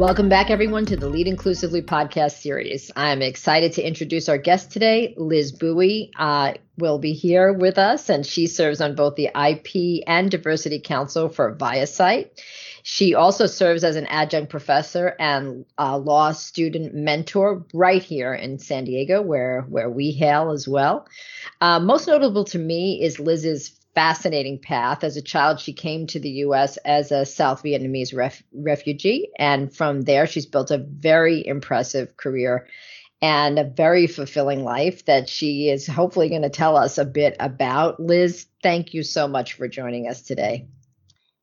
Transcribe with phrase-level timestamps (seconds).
[0.00, 2.90] Welcome back, everyone, to the Lead Inclusively podcast series.
[2.94, 5.14] I'm excited to introduce our guest today.
[5.18, 10.04] Liz Bowie uh, will be here with us, and she serves on both the IP
[10.06, 12.30] and Diversity Council for ViaCyte.
[12.82, 18.58] She also serves as an adjunct professor and a law student mentor right here in
[18.58, 21.06] San Diego, where, where we hail as well.
[21.60, 25.04] Uh, most notable to me is Liz's fascinating path.
[25.04, 29.28] As a child, she came to the US as a South Vietnamese ref- refugee.
[29.38, 32.66] And from there, she's built a very impressive career
[33.22, 37.36] and a very fulfilling life that she is hopefully going to tell us a bit
[37.38, 38.00] about.
[38.00, 40.66] Liz, thank you so much for joining us today.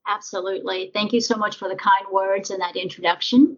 [0.07, 0.91] Absolutely.
[0.93, 3.57] Thank you so much for the kind words and that introduction.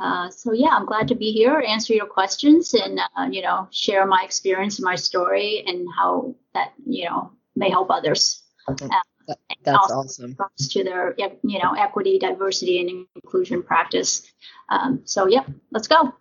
[0.00, 3.68] Uh, so yeah, I'm glad to be here, answer your questions, and uh, you know,
[3.70, 8.42] share my experience and my story, and how that you know may help others.
[8.66, 8.90] Mm-hmm.
[8.90, 10.36] Uh, That's awesome.
[10.70, 14.30] To their, you know, equity, diversity, and inclusion practice.
[14.70, 16.14] Um, so, yeah, let's go.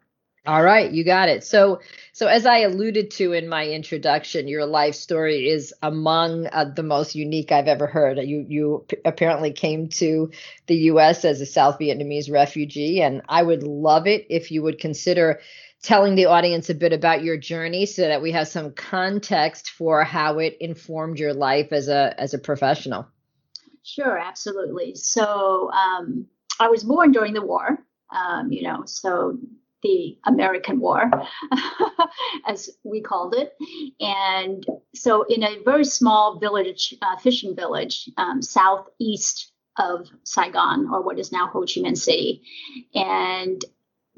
[0.49, 1.43] All right, you got it.
[1.43, 1.79] So,
[2.11, 6.81] so as I alluded to in my introduction, your life story is among uh, the
[6.81, 8.17] most unique I've ever heard.
[8.17, 10.31] You you p- apparently came to
[10.65, 11.23] the U.S.
[11.23, 15.39] as a South Vietnamese refugee, and I would love it if you would consider
[15.83, 20.03] telling the audience a bit about your journey so that we have some context for
[20.03, 23.07] how it informed your life as a as a professional.
[23.83, 24.95] Sure, absolutely.
[24.95, 26.25] So um,
[26.59, 29.37] I was born during the war, um, you know, so
[29.81, 31.09] the American War,
[32.47, 33.53] as we called it.
[33.99, 41.01] And so, in a very small village, uh, fishing village, um, southeast of Saigon, or
[41.01, 42.41] what is now Ho Chi Minh City.
[42.93, 43.63] And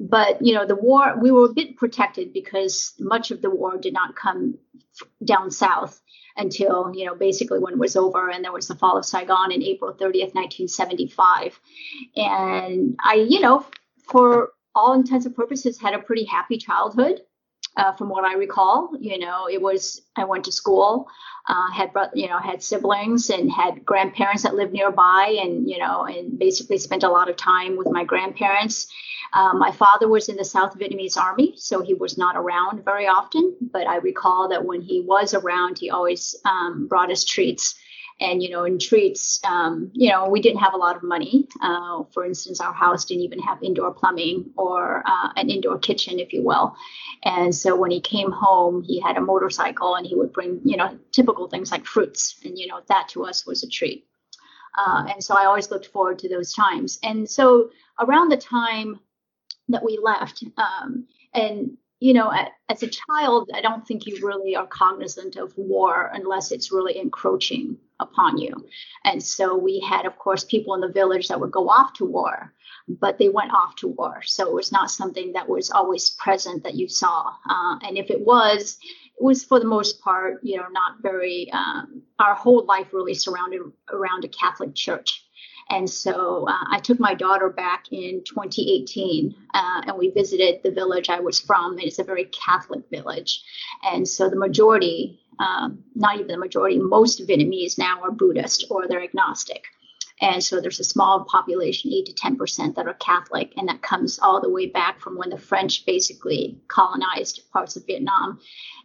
[0.02, 3.78] but you know the war we were a bit protected because much of the war
[3.78, 4.58] did not come
[5.24, 6.00] down south
[6.36, 9.52] until you know basically when it was over and there was the fall of saigon
[9.52, 11.60] in april 30th 1975
[12.16, 13.64] and i you know
[14.10, 17.20] for all intents and purposes had a pretty happy childhood
[17.76, 18.90] uh, from what I recall.
[18.98, 21.08] You know, it was I went to school,
[21.48, 26.04] uh, had you know had siblings and had grandparents that lived nearby, and you know,
[26.04, 28.88] and basically spent a lot of time with my grandparents.
[29.34, 33.06] Um, my father was in the South Vietnamese Army, so he was not around very
[33.06, 33.56] often.
[33.60, 37.74] But I recall that when he was around, he always um, brought us treats
[38.22, 41.48] and you know in treats um, you know we didn't have a lot of money.
[41.60, 46.18] Uh, for instance our house didn't even have indoor plumbing or uh, an indoor kitchen
[46.18, 46.74] if you will.
[47.24, 50.76] And so when he came home he had a motorcycle and he would bring you
[50.76, 52.36] know typical things like fruits.
[52.44, 54.06] And you know that to us was a treat.
[54.78, 56.98] Uh, and so i always looked forward to those times.
[57.02, 59.00] And so around the time
[59.68, 62.32] that we left um, and you know,
[62.68, 66.98] as a child, I don't think you really are cognizant of war unless it's really
[66.98, 68.52] encroaching upon you.
[69.04, 72.04] And so we had, of course, people in the village that would go off to
[72.04, 72.52] war,
[72.88, 74.22] but they went off to war.
[74.24, 77.32] So it was not something that was always present that you saw.
[77.48, 78.78] Uh, and if it was,
[79.18, 83.14] it was for the most part, you know, not very, um, our whole life really
[83.14, 85.24] surrounded around a Catholic church.
[85.72, 90.70] And so uh, I took my daughter back in 2018 uh, and we visited the
[90.70, 91.72] village I was from.
[91.72, 93.42] And it's a very Catholic village.
[93.82, 98.86] And so the majority, um, not even the majority, most Vietnamese now are Buddhist or
[98.86, 99.64] they're agnostic.
[100.20, 104.18] And so there's a small population, 8 to 10% that are Catholic, and that comes
[104.20, 108.38] all the way back from when the French basically colonized parts of Vietnam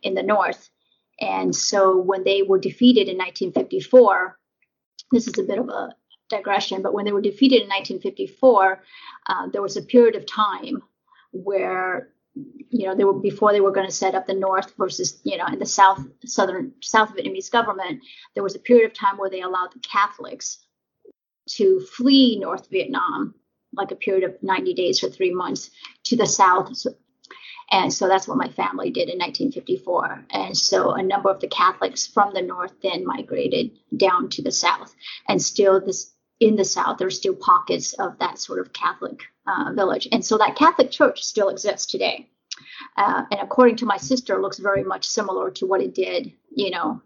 [0.04, 0.70] in the north.
[1.20, 4.40] And so when they were defeated in 1954,
[5.12, 5.94] this is a bit of a
[6.30, 8.84] digression, but when they were defeated in 1954,
[9.28, 10.82] uh, there was a period of time
[11.32, 12.10] where
[12.70, 15.38] you know they were before they were going to set up the north versus you
[15.38, 18.00] know in the south southern south vietnamese government
[18.36, 20.60] there was a period of time where they allowed the catholics
[21.50, 23.34] to flee north vietnam
[23.74, 25.72] like a period of 90 days or three months
[26.04, 26.92] to the south so,
[27.70, 30.26] and so that's what my family did in 1954.
[30.32, 34.52] And so a number of the Catholics from the north then migrated down to the
[34.52, 34.96] south.
[35.28, 39.72] And still, this in the South, there's still pockets of that sort of Catholic uh,
[39.74, 40.08] village.
[40.12, 42.30] And so that Catholic church still exists today.
[42.96, 46.72] Uh, and according to my sister, looks very much similar to what it did, you
[46.72, 47.02] know,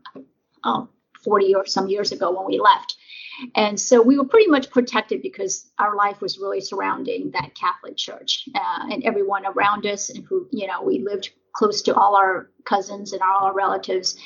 [0.64, 0.90] oh,
[1.24, 2.96] 40 or some years ago when we left.
[3.56, 7.98] And so we were pretty much protected because our life was really surrounding that Catholic
[7.98, 12.16] church uh, and everyone around us, and who, you know, we lived close to all
[12.16, 14.18] our cousins and all our relatives.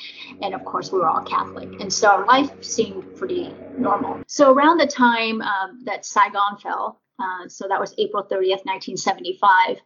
[0.42, 1.80] And of course, we were all Catholic.
[1.80, 4.22] And so our life seemed pretty normal.
[4.28, 9.78] So around the time um, that Saigon fell, uh, so that was April 30th, 1975,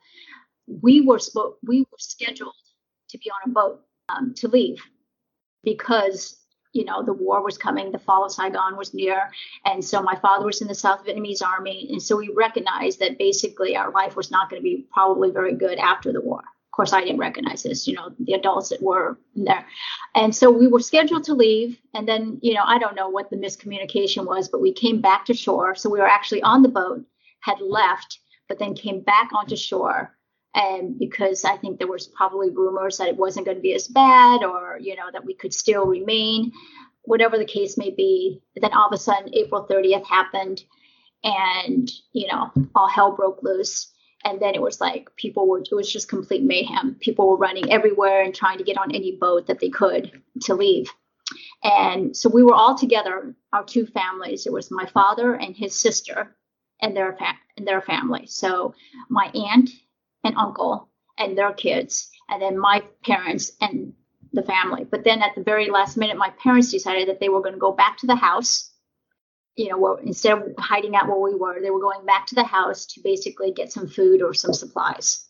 [0.82, 2.54] we were, spo- we were scheduled
[3.08, 4.82] to be on a boat um, to leave
[5.64, 6.36] because
[6.72, 9.30] you know the war was coming the fall of saigon was near
[9.64, 13.18] and so my father was in the south vietnamese army and so we recognized that
[13.18, 16.42] basically our life was not going to be probably very good after the war
[16.80, 19.66] course i didn't recognize this you know the adults that were there.
[20.14, 23.28] And so we were scheduled to leave and then you know i don't know what
[23.28, 25.74] the miscommunication was but we came back to shore.
[25.74, 27.04] So we were actually on the boat
[27.40, 30.16] had left but then came back onto shore.
[30.54, 33.86] And because I think there was probably rumors that it wasn't going to be as
[33.86, 36.50] bad or you know that we could still remain
[37.02, 38.40] whatever the case may be.
[38.54, 40.64] But then all of a sudden April 30th happened
[41.24, 43.92] and you know all hell broke loose
[44.24, 47.72] and then it was like people were it was just complete mayhem people were running
[47.72, 50.90] everywhere and trying to get on any boat that they could to leave
[51.62, 55.78] and so we were all together our two families it was my father and his
[55.78, 56.36] sister
[56.82, 58.74] and their fa- and their family so
[59.08, 59.70] my aunt
[60.24, 63.92] and uncle and their kids, and then my parents and
[64.32, 64.84] the family.
[64.90, 67.60] But then at the very last minute, my parents decided that they were going to
[67.60, 68.69] go back to the house.
[69.60, 72.44] You know, instead of hiding out where we were, they were going back to the
[72.44, 75.26] house to basically get some food or some supplies.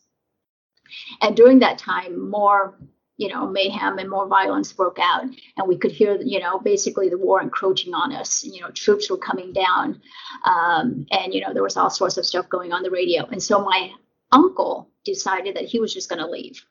[1.20, 2.78] And during that time, more,
[3.16, 5.24] you know, mayhem and more violence broke out.
[5.56, 8.44] And we could hear, you know, basically the war encroaching on us.
[8.44, 10.00] And, you know, troops were coming down.
[10.44, 13.26] Um, and, you know, there was all sorts of stuff going on the radio.
[13.26, 13.90] And so my
[14.30, 16.64] uncle decided that he was just going to leave.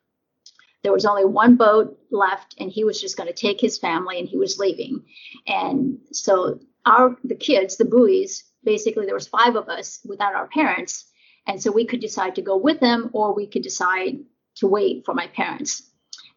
[0.82, 4.18] There was only one boat left, and he was just going to take his family
[4.18, 5.04] and he was leaving.
[5.46, 10.48] And so our the kids, the buoys, basically there was five of us without our
[10.48, 11.06] parents,
[11.48, 14.20] and so we could decide to go with them or we could decide
[14.56, 15.90] to wait for my parents.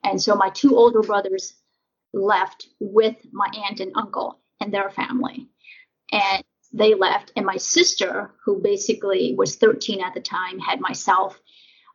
[0.05, 1.55] And so my two older brothers
[2.13, 5.49] left with my aunt and uncle and their family.
[6.11, 6.43] And
[6.73, 7.33] they left.
[7.37, 11.39] And my sister, who basically was 13 at the time, had myself,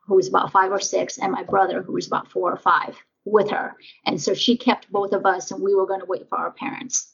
[0.05, 2.95] who was about five or six, and my brother, who was about four or five,
[3.25, 3.75] with her.
[4.05, 6.51] And so she kept both of us, and we were going to wait for our
[6.51, 7.11] parents.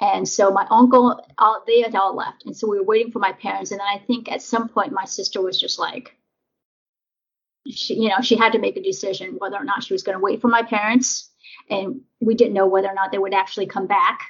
[0.00, 2.44] And so my uncle, all, they had all left.
[2.44, 3.70] And so we were waiting for my parents.
[3.70, 6.14] And then I think at some point my sister was just like,
[7.68, 10.16] she, you know, she had to make a decision whether or not she was going
[10.16, 11.30] to wait for my parents.
[11.70, 14.20] And we didn't know whether or not they would actually come back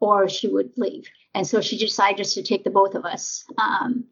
[0.00, 1.08] or she would leave.
[1.34, 4.04] And so she decided just to take the both of us um,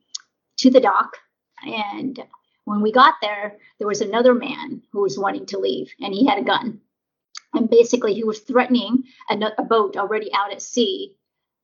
[0.58, 1.16] to the dock.
[1.64, 2.18] And
[2.64, 6.26] when we got there, there was another man who was wanting to leave, and he
[6.26, 6.80] had a gun.
[7.54, 11.14] And basically, he was threatening a, a boat already out at sea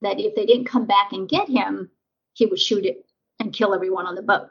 [0.00, 1.90] that if they didn't come back and get him,
[2.34, 3.04] he would shoot it
[3.38, 4.50] and kill everyone on the boat.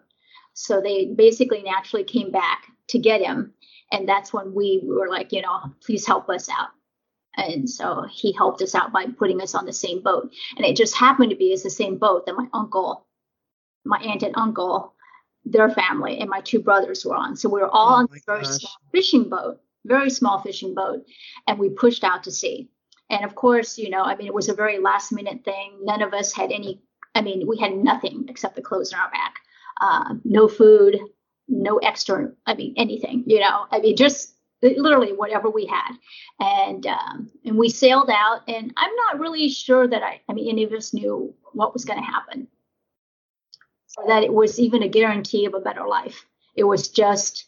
[0.53, 3.53] So they basically naturally came back to get him.
[3.91, 6.69] And that's when we were like, you know, please help us out.
[7.35, 10.31] And so he helped us out by putting us on the same boat.
[10.57, 13.07] And it just happened to be it's the same boat that my uncle,
[13.85, 14.93] my aunt and uncle,
[15.45, 17.35] their family, and my two brothers were on.
[17.35, 21.05] So we were all oh on the very small fishing boat, very small fishing boat,
[21.47, 22.69] and we pushed out to sea.
[23.09, 25.79] And of course, you know, I mean, it was a very last minute thing.
[25.83, 26.81] None of us had any,
[27.13, 29.35] I mean, we had nothing except the clothes on our back,
[29.81, 30.97] uh, no food,
[31.47, 35.93] no extra, I mean, anything, you know, I mean, just literally whatever we had
[36.39, 40.49] and um, and we sailed out and i'm not really sure that i i mean
[40.49, 42.47] any of us knew what was going to happen
[44.07, 46.25] that it was even a guarantee of a better life
[46.55, 47.45] it was just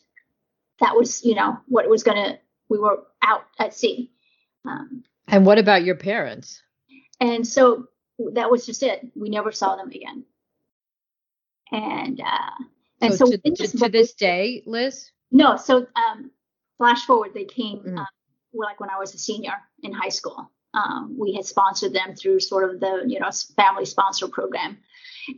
[0.80, 2.40] that was you know what was going to
[2.70, 4.12] we were out at sea.
[4.65, 6.62] Um, and what about your parents?
[7.24, 7.88] and so
[8.34, 9.08] that was just it.
[9.15, 10.25] We never saw them again.
[11.72, 12.63] And uh
[13.01, 15.12] and so, so to, to, to this day liz?
[15.32, 16.32] No so um
[16.77, 17.98] flash forward, they came mm.
[17.98, 18.08] um,
[18.53, 20.51] like when I was a senior in high school.
[20.74, 24.77] Um, we had sponsored them through sort of the you know family sponsor program,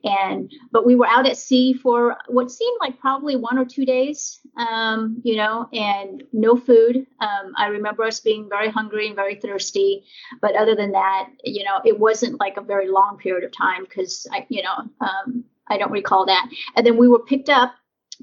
[0.04, 3.86] and but we were out at sea for what seemed like probably one or two
[3.86, 7.06] days, um, you know, and no food.
[7.20, 10.04] Um, I remember us being very hungry and very thirsty,
[10.42, 13.84] but other than that, you know, it wasn't like a very long period of time
[13.84, 16.48] because I, you know, um, I don't recall that.
[16.76, 17.74] And then we were picked up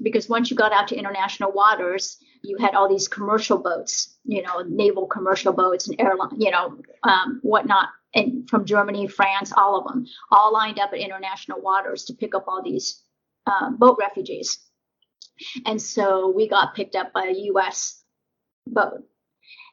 [0.01, 4.41] because once you got out to international waters, you had all these commercial boats, you
[4.41, 9.79] know, naval commercial boats and airline, you know, um, whatnot, and from Germany, France, all
[9.79, 13.01] of them, all lined up at international waters to pick up all these
[13.47, 14.59] uh, boat refugees.
[15.65, 18.03] And so we got picked up by a U.S.
[18.67, 19.03] boat,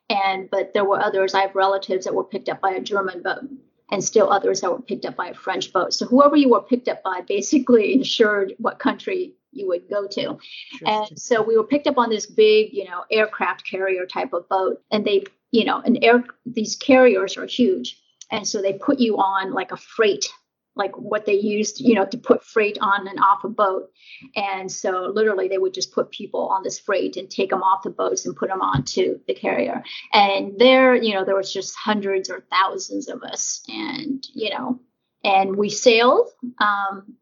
[0.09, 1.35] and but there were others.
[1.35, 3.45] I have relatives that were picked up by a German boat,
[3.91, 5.93] and still others that were picked up by a French boat.
[5.93, 10.39] So whoever you were picked up by basically ensured what country you would go to.
[10.87, 14.49] And so we were picked up on this big, you know, aircraft carrier type of
[14.49, 14.81] boat.
[14.91, 18.01] And they, you know, an air these carriers are huge.
[18.31, 20.29] And so they put you on like a freight
[20.77, 23.91] like what they used, you know, to put freight on and off a boat.
[24.37, 27.83] And so literally they would just put people on this freight and take them off
[27.83, 29.83] the boats and put them onto the carrier.
[30.13, 33.63] And there, you know, there was just hundreds or thousands of us.
[33.69, 34.81] And, you know,
[35.25, 36.29] and we sailed.
[36.59, 37.15] Um,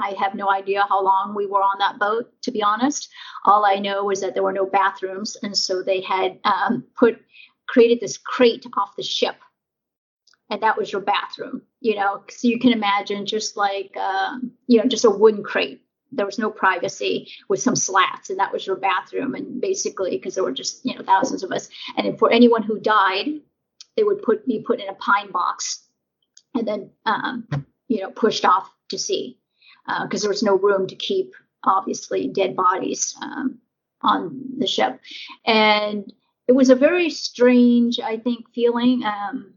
[0.00, 3.08] I have no idea how long we were on that boat, to be honest.
[3.44, 5.36] All I know was that there were no bathrooms.
[5.42, 7.20] And so they had um, put,
[7.66, 9.36] created this crate off the ship
[10.50, 12.22] and that was your bathroom you know?
[12.28, 15.82] So you can imagine just like um, you know just a wooden crate.
[16.12, 20.34] There was no privacy with some slats and that was your bathroom and basically because
[20.34, 21.68] there were just you know thousands of us.
[21.96, 23.26] And for anyone who died
[23.96, 25.84] they would put be put in a pine box
[26.54, 27.46] and then um,
[27.88, 29.38] you know pushed off to sea
[30.02, 33.58] because uh, there was no room to keep obviously dead bodies um,
[34.02, 35.00] on the ship.
[35.44, 36.12] And
[36.48, 39.52] it was a very strange i think feeling um,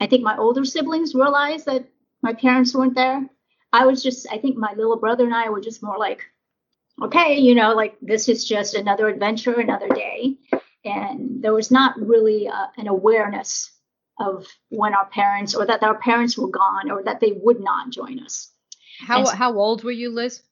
[0.00, 1.86] I think my older siblings realized that
[2.22, 3.28] my parents weren't there.
[3.72, 6.24] I was just, I think my little brother and I were just more like,
[7.02, 10.36] okay, you know, like this is just another adventure, another day.
[10.84, 13.70] And there was not really uh, an awareness
[14.20, 17.90] of when our parents or that our parents were gone or that they would not
[17.90, 18.50] join us.
[19.00, 20.42] How, so, how old were you, Liz?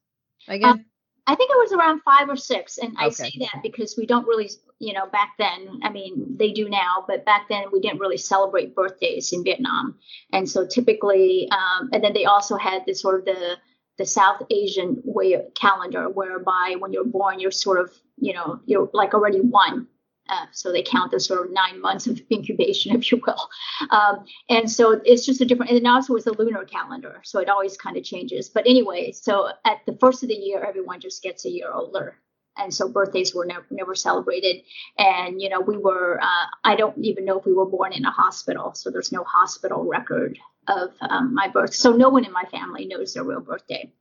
[0.49, 0.69] Again?
[0.69, 0.85] Um,
[1.26, 2.78] I think it was around five or six.
[2.78, 3.06] And okay.
[3.06, 6.68] I say that because we don't really, you know, back then, I mean, they do
[6.68, 9.99] now, but back then we didn't really celebrate birthdays in Vietnam.
[10.33, 13.56] And so typically, um, and then they also had this sort of the,
[13.99, 18.61] the South Asian way of calendar, whereby when you're born, you're sort of, you know,
[18.66, 19.88] you're like already one
[20.28, 23.49] uh, so they count the sort of nine months of incubation, if you will.
[23.90, 27.21] Um, and so it's just a different, and also it's a lunar calendar.
[27.25, 28.49] So it always kind of changes.
[28.49, 32.16] But anyway, so at the first of the year, everyone just gets a year older.
[32.59, 34.62] And so birthdays were never, never celebrated.
[34.99, 38.04] And, you know, we were, uh, I don't even know if we were born in
[38.06, 38.73] a hospital.
[38.75, 41.75] So there's no hospital record of um, my birth.
[41.75, 43.92] So no one in my family knows their real birthday.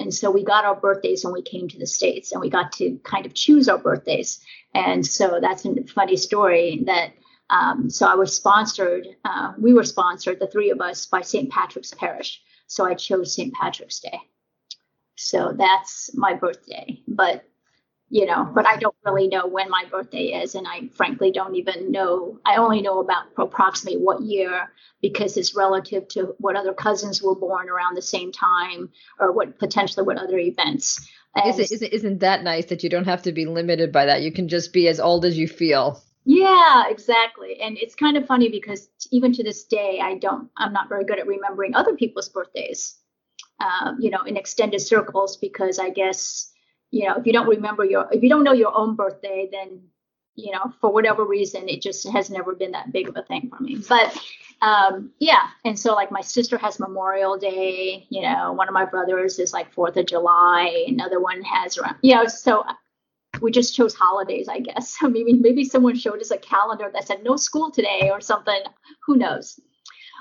[0.00, 2.72] And so we got our birthdays when we came to the States and we got
[2.72, 4.40] to kind of choose our birthdays.
[4.74, 7.12] And so that's a funny story that
[7.50, 11.50] um, so I was sponsored, uh, we were sponsored, the three of us, by St.
[11.50, 12.42] Patrick's Parish.
[12.66, 13.52] So I chose St.
[13.54, 14.18] Patrick's Day.
[15.16, 17.00] So that's my birthday.
[17.06, 17.44] But
[18.10, 20.54] you know, but I don't really know when my birthday is.
[20.54, 22.38] And I frankly don't even know.
[22.44, 24.70] I only know about approximately what year
[25.00, 29.58] because it's relative to what other cousins were born around the same time or what
[29.58, 31.08] potentially what other events.
[31.34, 34.06] And is it, isn't, isn't that nice that you don't have to be limited by
[34.06, 34.22] that?
[34.22, 36.00] You can just be as old as you feel.
[36.24, 37.60] Yeah, exactly.
[37.60, 41.04] And it's kind of funny because even to this day, I don't, I'm not very
[41.04, 42.96] good at remembering other people's birthdays,
[43.60, 46.50] um, you know, in extended circles because I guess
[46.94, 49.80] you know if you don't remember your if you don't know your own birthday then
[50.36, 53.50] you know for whatever reason it just has never been that big of a thing
[53.50, 53.76] for me.
[53.88, 54.16] But
[54.62, 58.84] um yeah and so like my sister has memorial day you know one of my
[58.84, 62.64] brothers is like fourth of july another one has around you know so
[63.40, 64.96] we just chose holidays i guess.
[64.96, 68.60] So maybe maybe someone showed us a calendar that said no school today or something.
[69.06, 69.58] Who knows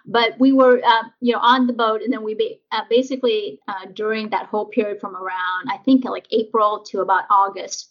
[0.05, 3.59] but we were, uh, you know, on the boat, and then we ba- uh, basically
[3.67, 7.89] uh, during that whole period from around I think like April to about August,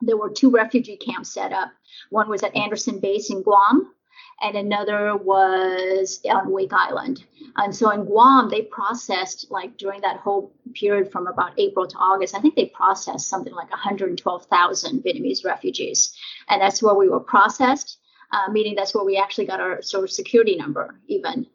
[0.00, 1.70] there were two refugee camps set up.
[2.10, 3.92] One was at Andersen Base in Guam,
[4.40, 7.24] and another was on Wake Island.
[7.56, 11.96] And so in Guam, they processed like during that whole period from about April to
[11.96, 16.14] August, I think they processed something like 112,000 Vietnamese refugees,
[16.48, 17.98] and that's where we were processed
[18.32, 21.46] uh, meaning that's where we actually got our social security number even.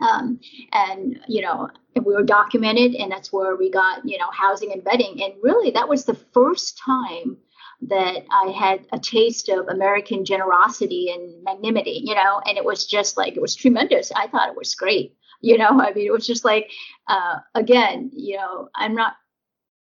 [0.00, 0.40] Um,
[0.72, 4.82] and you know we were documented and that's where we got you know housing and
[4.82, 7.36] bedding and really that was the first time
[7.82, 12.86] that i had a taste of american generosity and magnanimity you know and it was
[12.86, 16.12] just like it was tremendous i thought it was great you know i mean it
[16.12, 16.70] was just like
[17.08, 19.14] uh, again you know i'm not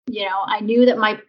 [0.09, 1.21] you know i knew that my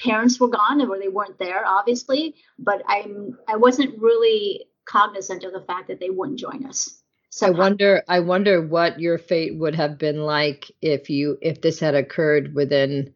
[0.00, 5.52] parents were gone or they weren't there, obviously, but I'm I wasn't really cognizant of
[5.52, 7.02] the fact that they wouldn't join us.
[7.30, 11.60] So I wonder I wonder what your fate would have been like if you if
[11.60, 13.12] this had occurred within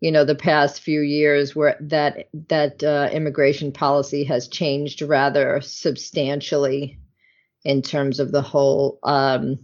[0.00, 5.60] you know the past few years where that that uh, immigration policy has changed rather
[5.60, 6.98] substantially
[7.64, 9.58] in terms of the whole um,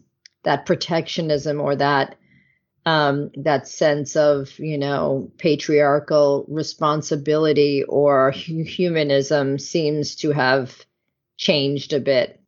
[0.45, 2.17] that protectionism or that
[2.85, 10.85] um, that sense of you know patriarchal responsibility or humanism seems to have
[11.37, 12.41] changed a bit.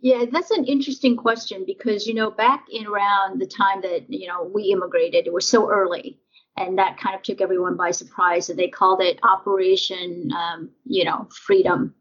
[0.00, 4.28] Yeah that's an interesting question because you know back in around the time that you
[4.28, 6.20] know we immigrated it was so early
[6.56, 11.04] and that kind of took everyone by surprise and they called it operation um, you
[11.04, 11.94] know freedom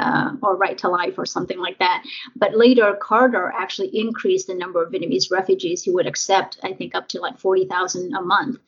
[0.00, 2.02] uh, or right to life or something like that.
[2.34, 6.94] But later, Carter actually increased the number of Vietnamese refugees he would accept, I think,
[6.94, 8.58] up to like 40,000 a month.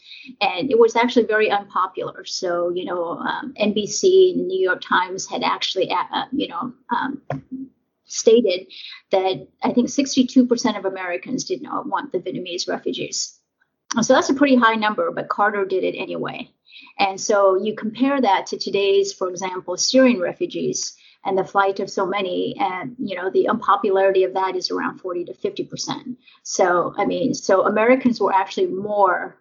[0.40, 2.24] And it was actually very unpopular.
[2.26, 7.22] So, you know, um, NBC New York Times had actually, uh, uh, you know, um,
[8.04, 8.66] stated
[9.10, 13.38] that I think 62% of Americans did not want the Vietnamese refugees.
[14.00, 16.50] So that's a pretty high number, but Carter did it anyway.
[16.98, 21.90] And so you compare that to today's, for example, Syrian refugees and the flight of
[21.90, 26.18] so many, and you know the unpopularity of that is around 40 to 50 percent.
[26.42, 29.36] So I mean, so Americans were actually more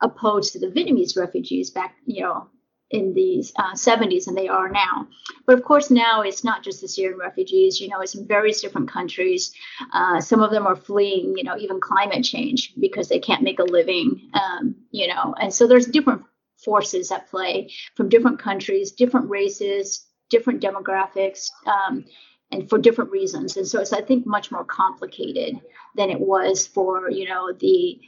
[0.00, 2.48] opposed to the Vietnamese refugees back, you know,
[2.90, 5.08] in the uh, 70s than they are now.
[5.46, 7.80] But of course, now it's not just the Syrian refugees.
[7.80, 9.52] You know, it's in various different countries.
[9.92, 13.58] Uh, some of them are fleeing, you know, even climate change because they can't make
[13.58, 14.30] a living.
[14.34, 16.22] Um, you know, and so there's different
[16.64, 22.04] forces at play from different countries, different races, different demographics, um,
[22.50, 23.56] and for different reasons.
[23.56, 25.60] And so it's, I think, much more complicated
[25.96, 28.00] than it was for, you know, the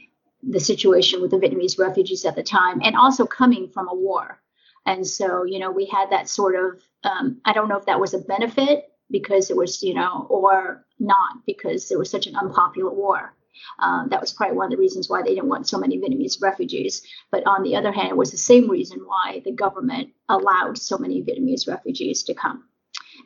[0.43, 4.39] the situation with the Vietnamese refugees at the time, and also coming from a war.
[4.85, 7.99] And so, you know, we had that sort of, um, I don't know if that
[7.99, 12.35] was a benefit because it was, you know, or not because it was such an
[12.35, 13.33] unpopular war.
[13.79, 16.41] Uh, that was probably one of the reasons why they didn't want so many Vietnamese
[16.41, 17.01] refugees.
[17.31, 20.97] But on the other hand, it was the same reason why the government allowed so
[20.97, 22.63] many Vietnamese refugees to come.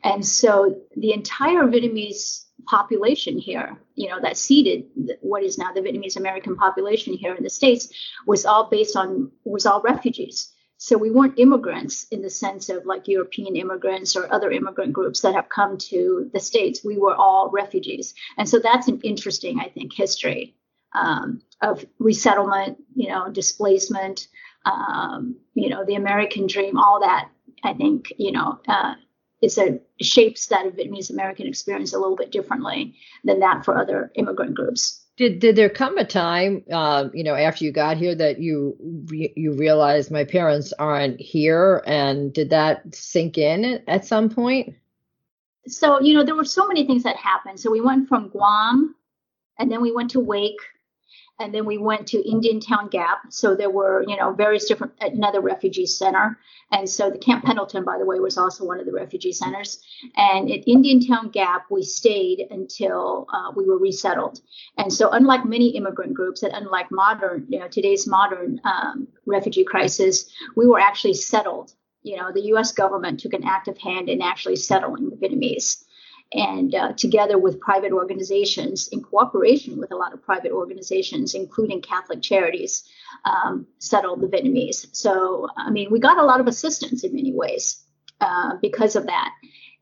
[0.04, 4.84] And so the entire Vietnamese population here, you know, that seeded
[5.20, 7.88] what is now the Vietnamese American population here in the States
[8.26, 10.52] was all based on, was all refugees.
[10.84, 15.20] So we weren't immigrants in the sense of like European immigrants or other immigrant groups
[15.20, 16.84] that have come to the States.
[16.84, 18.14] We were all refugees.
[18.36, 20.56] And so that's an interesting, I think, history
[20.92, 24.26] um, of resettlement, you know, displacement,
[24.64, 27.28] um, you know, the American dream, all that,
[27.62, 28.94] I think, you know, uh,
[29.40, 34.10] is a shapes that Vietnamese American experience a little bit differently than that for other
[34.16, 35.01] immigrant groups.
[35.18, 38.76] Did did there come a time, uh, you know, after you got here that you
[39.10, 44.74] you realized my parents aren't here, and did that sink in at some point?
[45.66, 47.60] So you know, there were so many things that happened.
[47.60, 48.94] So we went from Guam,
[49.58, 50.60] and then we went to Wake,
[51.40, 53.18] and then we went to Indiantown Gap.
[53.30, 56.38] So there were, you know, various different another refugee center,
[56.70, 59.82] and so the Camp Pendleton, by the way, was also one of the refugee centers.
[60.16, 64.40] And at Indiantown Gap, we stayed until uh, we were resettled.
[64.78, 69.64] And so, unlike many immigrant groups, and unlike modern, you know, today's modern um, refugee
[69.64, 71.72] crisis, we were actually settled.
[72.02, 72.72] You know, the U.S.
[72.72, 75.84] government took an active hand in actually settling the Vietnamese
[76.32, 81.82] and uh, together with private organizations, in cooperation with a lot of private organizations, including
[81.82, 82.84] Catholic charities,
[83.24, 84.86] um, settled the Vietnamese.
[84.96, 87.84] So, I mean, we got a lot of assistance in many ways
[88.20, 89.30] uh, because of that.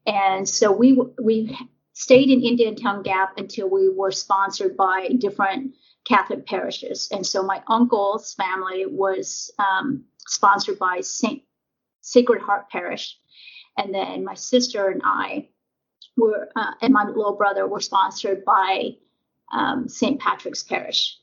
[0.07, 1.57] And so we we
[1.93, 5.75] stayed in Indiantown Gap until we were sponsored by different
[6.09, 7.09] Catholic parishes.
[7.13, 11.43] And so my uncle's family was um, sponsored by Saint
[12.01, 13.19] Sacred Heart Parish,
[13.77, 15.51] and then my sister and I
[16.21, 18.97] were uh, and my little brother were sponsored by
[19.53, 20.21] um, St.
[20.21, 21.19] Patrick's Parish,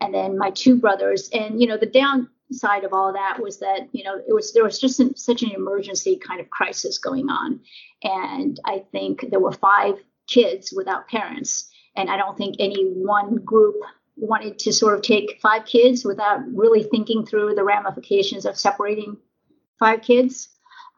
[0.00, 1.28] and then my two brothers.
[1.32, 4.64] And you know, the downside of all that was that you know it was there
[4.64, 7.60] was just an, such an emergency kind of crisis going on,
[8.02, 9.94] and I think there were five
[10.28, 13.76] kids without parents, and I don't think any one group
[14.16, 19.16] wanted to sort of take five kids without really thinking through the ramifications of separating
[19.78, 20.48] five kids.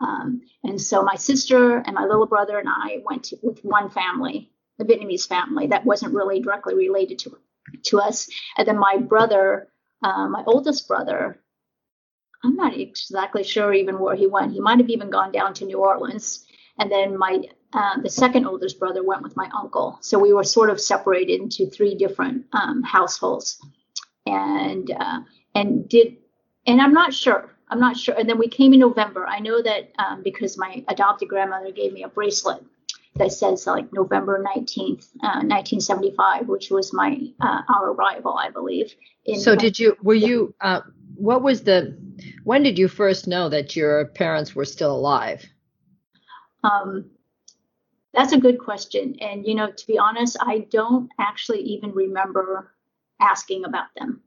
[0.01, 3.91] Um, and so my sister and my little brother and I went to, with one
[3.91, 7.37] family, the Vietnamese family that wasn't really directly related to
[7.85, 8.29] to us.
[8.57, 9.69] And then my brother,
[10.03, 11.41] uh, my oldest brother,
[12.43, 14.53] I'm not exactly sure even where he went.
[14.53, 16.45] He might have even gone down to New Orleans.
[16.79, 19.99] And then my uh, the second oldest brother went with my uncle.
[20.01, 23.61] So we were sort of separated into three different um, households,
[24.27, 25.21] and uh,
[25.55, 26.17] and did
[26.67, 28.15] and I'm not sure I'm not sure.
[28.19, 29.27] And then we came in November.
[29.27, 32.63] I know that um, because my adopted grandmother gave me a bracelet
[33.17, 38.95] that says like November 19th, uh, 1975, which was my uh, our arrival, I believe.
[39.37, 39.97] so did you?
[40.03, 40.55] Were you?
[40.61, 40.81] Uh,
[41.15, 41.97] what was the?
[42.45, 45.45] When did you first know that your parents were still alive?
[46.65, 47.11] Um,
[48.13, 49.17] that's a good question.
[49.21, 52.73] And you know, to be honest, I don't actually even remember
[53.21, 54.23] asking about them.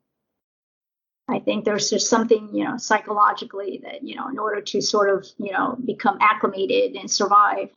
[1.43, 5.09] I think there's just something, you know, psychologically that, you know, in order to sort
[5.09, 7.67] of, you know, become acclimated and survive,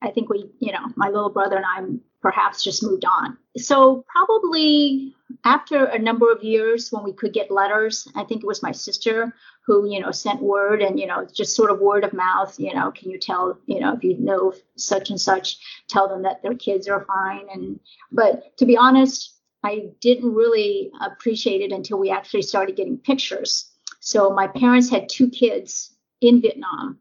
[0.00, 3.36] I think we, you know, my little brother and I perhaps just moved on.
[3.56, 8.46] So probably after a number of years when we could get letters, I think it
[8.46, 9.34] was my sister
[9.66, 12.74] who you know sent word and you know just sort of word of mouth you
[12.74, 16.42] know can you tell you know if you know such and such tell them that
[16.42, 17.78] their kids are fine and
[18.10, 23.72] but to be honest i didn't really appreciate it until we actually started getting pictures
[24.00, 26.98] so my parents had two kids in vietnam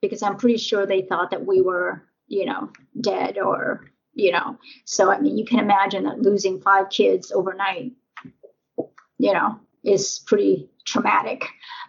[0.00, 4.56] because i'm pretty sure they thought that we were you know dead or you know
[4.84, 7.92] so i mean you can imagine that losing five kids overnight
[9.18, 11.44] you know is pretty traumatic.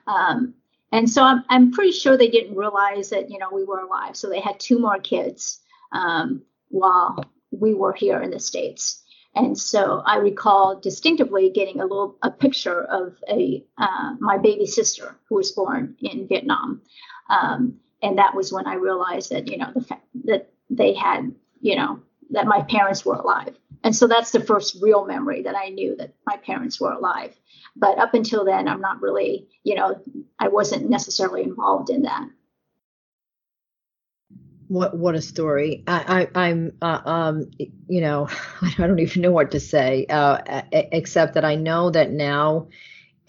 [0.05, 0.53] Um,
[0.91, 4.15] and so I'm, I'm pretty sure they didn't realize that, you know, we were alive.
[4.15, 5.59] So they had two more kids
[5.91, 9.03] um, while we were here in the States.
[9.35, 14.65] And so I recall distinctively getting a little a picture of a uh, my baby
[14.65, 16.81] sister who was born in Vietnam,
[17.29, 21.33] um, and that was when I realized that you know the fact that they had
[21.61, 21.99] you know
[22.31, 23.55] that my parents were alive.
[23.83, 27.35] And so that's the first real memory that I knew that my parents were alive.
[27.75, 30.01] But up until then, I'm not really, you know,
[30.39, 32.27] I wasn't necessarily involved in that.
[34.67, 35.83] What what a story!
[35.87, 37.51] I, I am uh, um
[37.87, 38.27] you know
[38.61, 42.67] I don't even know what to say uh, except that I know that now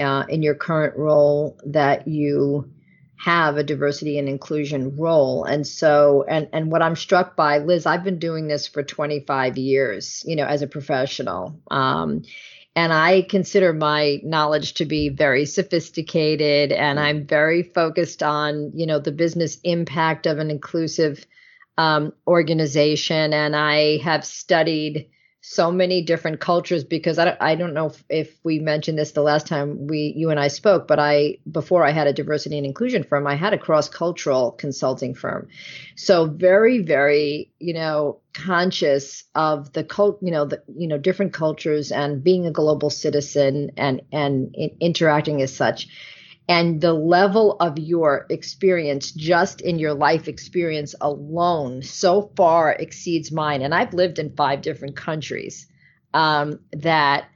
[0.01, 2.70] uh, in your current role that you
[3.18, 7.85] have a diversity and inclusion role and so and and what i'm struck by liz
[7.85, 12.22] i've been doing this for 25 years you know as a professional um,
[12.79, 18.87] and i consider my knowledge to be very sophisticated and i'm very focused on you
[18.87, 21.27] know the business impact of an inclusive
[21.77, 23.33] um, organization.
[23.33, 25.09] And i have studied
[25.40, 29.12] so many different cultures because I don't, I don't know if, if we mentioned this
[29.12, 32.59] the last time we you and I spoke, but I before I had a diversity
[32.59, 35.48] and inclusion firm, I had a cross cultural consulting firm.
[35.94, 41.33] So very very you know conscious of the cult you know the you know different
[41.33, 45.88] cultures and being a global citizen and and interacting as such
[46.49, 53.31] and the level of your experience just in your life experience alone so far exceeds
[53.31, 53.63] mine.
[53.63, 55.67] And i've lived in five different countries
[56.15, 57.29] um, that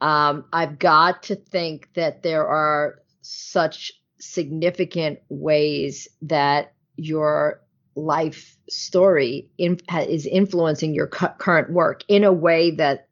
[0.00, 7.62] um, i've got to think that there are such significant ways that your
[7.96, 13.08] life story in, is influencing your cu- current work in a way that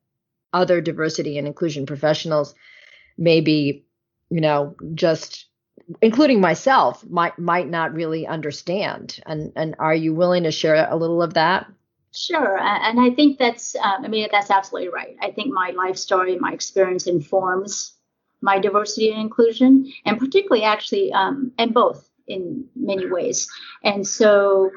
[0.52, 2.54] other diversity and inclusion professionals
[3.16, 3.84] maybe
[4.30, 5.48] you know just
[6.02, 9.20] including myself might might not really understand.
[9.26, 11.66] And and are you willing to share a little of that?
[12.14, 12.58] Sure.
[12.58, 15.16] And i think that's um, i mean that's absolutely right.
[15.20, 17.94] I think my life story my experience informs
[18.40, 23.48] my diversity and inclusion and particularly actually um, and both in many ways.
[23.82, 24.70] And so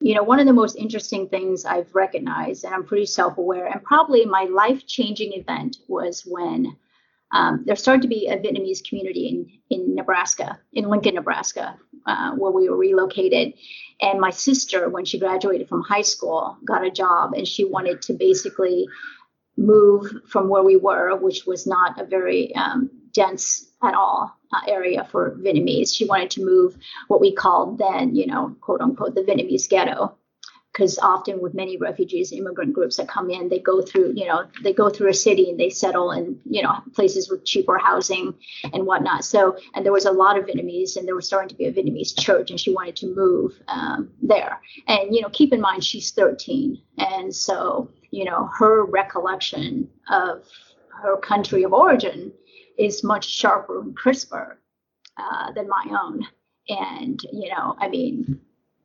[0.00, 3.84] you know one of the most interesting things i've recognized and i'm pretty self-aware and
[3.84, 6.74] probably my life-changing event was when
[7.32, 12.32] um, there started to be a Vietnamese community in, in Nebraska, in Lincoln, Nebraska, uh,
[12.32, 13.54] where we were relocated.
[14.00, 18.02] And my sister, when she graduated from high school, got a job and she wanted
[18.02, 18.88] to basically
[19.56, 24.60] move from where we were, which was not a very um, dense at all uh,
[24.68, 25.94] area for Vietnamese.
[25.94, 26.76] She wanted to move
[27.08, 30.16] what we called then, you know, quote unquote, the Vietnamese ghetto
[30.80, 34.46] because often with many refugees immigrant groups that come in they go through you know
[34.62, 38.32] they go through a city and they settle in you know places with cheaper housing
[38.72, 39.22] and whatnot.
[39.22, 41.72] So and there was a lot of vietnamese and there was starting to be a
[41.72, 44.58] vietnamese church and she wanted to move um, there.
[44.88, 50.44] And you know keep in mind she's 13 and so you know her recollection of
[51.02, 52.32] her country of origin
[52.78, 54.58] is much sharper and crisper
[55.18, 56.26] uh, than my own.
[56.70, 58.40] And you know i mean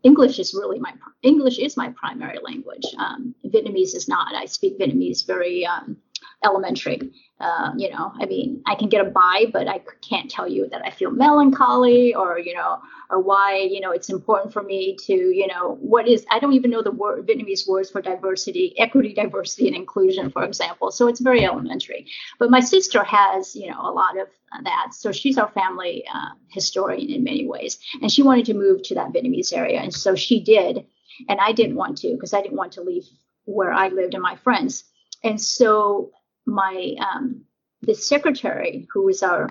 [0.05, 2.85] English is really my English is my primary language.
[2.99, 4.35] Um, Vietnamese is not.
[4.35, 5.97] I speak Vietnamese very um,
[6.45, 7.12] elementary.
[7.39, 10.69] Uh, you know, I mean, I can get a by, but I can't tell you
[10.69, 12.79] that I feel melancholy or, you know,
[13.10, 16.53] or why, you know, it's important for me to, you know, what is, I don't
[16.53, 20.91] even know the word, Vietnamese words for diversity, equity, diversity, and inclusion, for example.
[20.91, 22.08] So it's very elementary.
[22.39, 24.29] But my sister has, you know, a lot of
[24.63, 24.93] that.
[24.93, 27.79] So she's our family uh, historian in many ways.
[28.01, 29.81] And she wanted to move to that Vietnamese area.
[29.81, 30.86] And so she did.
[31.27, 33.03] And I didn't want to because I didn't want to leave
[33.43, 34.86] where I lived and my friends.
[35.23, 36.12] And so
[36.45, 37.45] my um,
[37.81, 39.49] the secretary who was our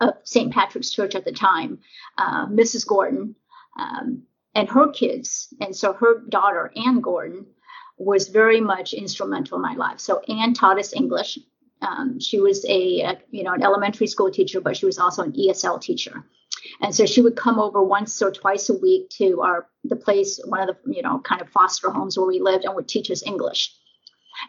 [0.00, 0.52] uh, St.
[0.52, 1.78] Patrick's Church at the time,
[2.16, 2.86] uh, Mrs.
[2.86, 3.34] Gordon,
[3.78, 4.22] um,
[4.54, 7.46] and her kids, and so her daughter Anne Gordon
[7.98, 10.00] was very much instrumental in my life.
[10.00, 11.38] So Anne taught us English.
[11.82, 15.22] Um, she was a, a, you know an elementary school teacher, but she was also
[15.22, 16.24] an ESL teacher.
[16.80, 20.40] And so she would come over once or twice a week to our the place,
[20.44, 23.10] one of the you know kind of foster homes where we lived, and would teach
[23.10, 23.74] us English.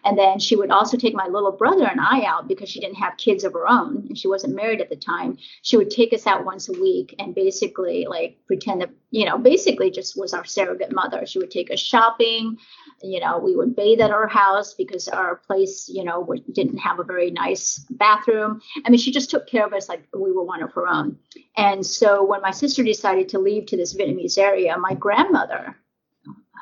[0.03, 2.95] And then she would also take my little brother and I out because she didn't
[2.95, 5.37] have kids of her own and she wasn't married at the time.
[5.61, 9.37] She would take us out once a week and basically like pretend that, you know,
[9.37, 11.25] basically just was our surrogate mother.
[11.25, 12.57] She would take us shopping.
[13.03, 16.99] You know, we would bathe at her house because our place, you know, didn't have
[16.99, 18.61] a very nice bathroom.
[18.85, 21.17] I mean, she just took care of us like we were one of her own.
[21.57, 25.75] And so when my sister decided to leave to this Vietnamese area, my grandmother,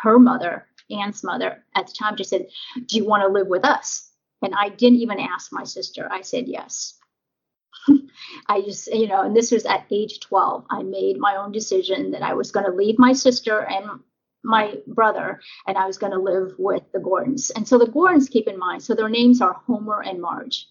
[0.02, 2.48] her mother, Anne's mother at the time just said,
[2.86, 4.10] Do you want to live with us?
[4.42, 6.08] And I didn't even ask my sister.
[6.12, 6.98] I said yes.
[8.48, 10.66] I just, you know, and this was at age 12.
[10.70, 14.00] I made my own decision that I was going to leave my sister and
[14.44, 17.50] my brother and I was going to live with the Gordons.
[17.50, 20.68] And so the Gordons, keep in mind, so their names are Homer and Marge.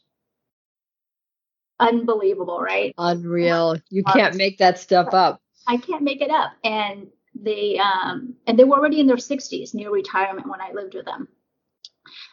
[1.81, 2.93] Unbelievable, right?
[2.99, 3.77] Unreal.
[3.91, 5.41] You can't make that stuff up.
[5.67, 6.53] I can't make it up.
[6.65, 7.09] And
[7.41, 11.05] they um, and they were already in their 60s near retirement when i lived with
[11.05, 11.29] them.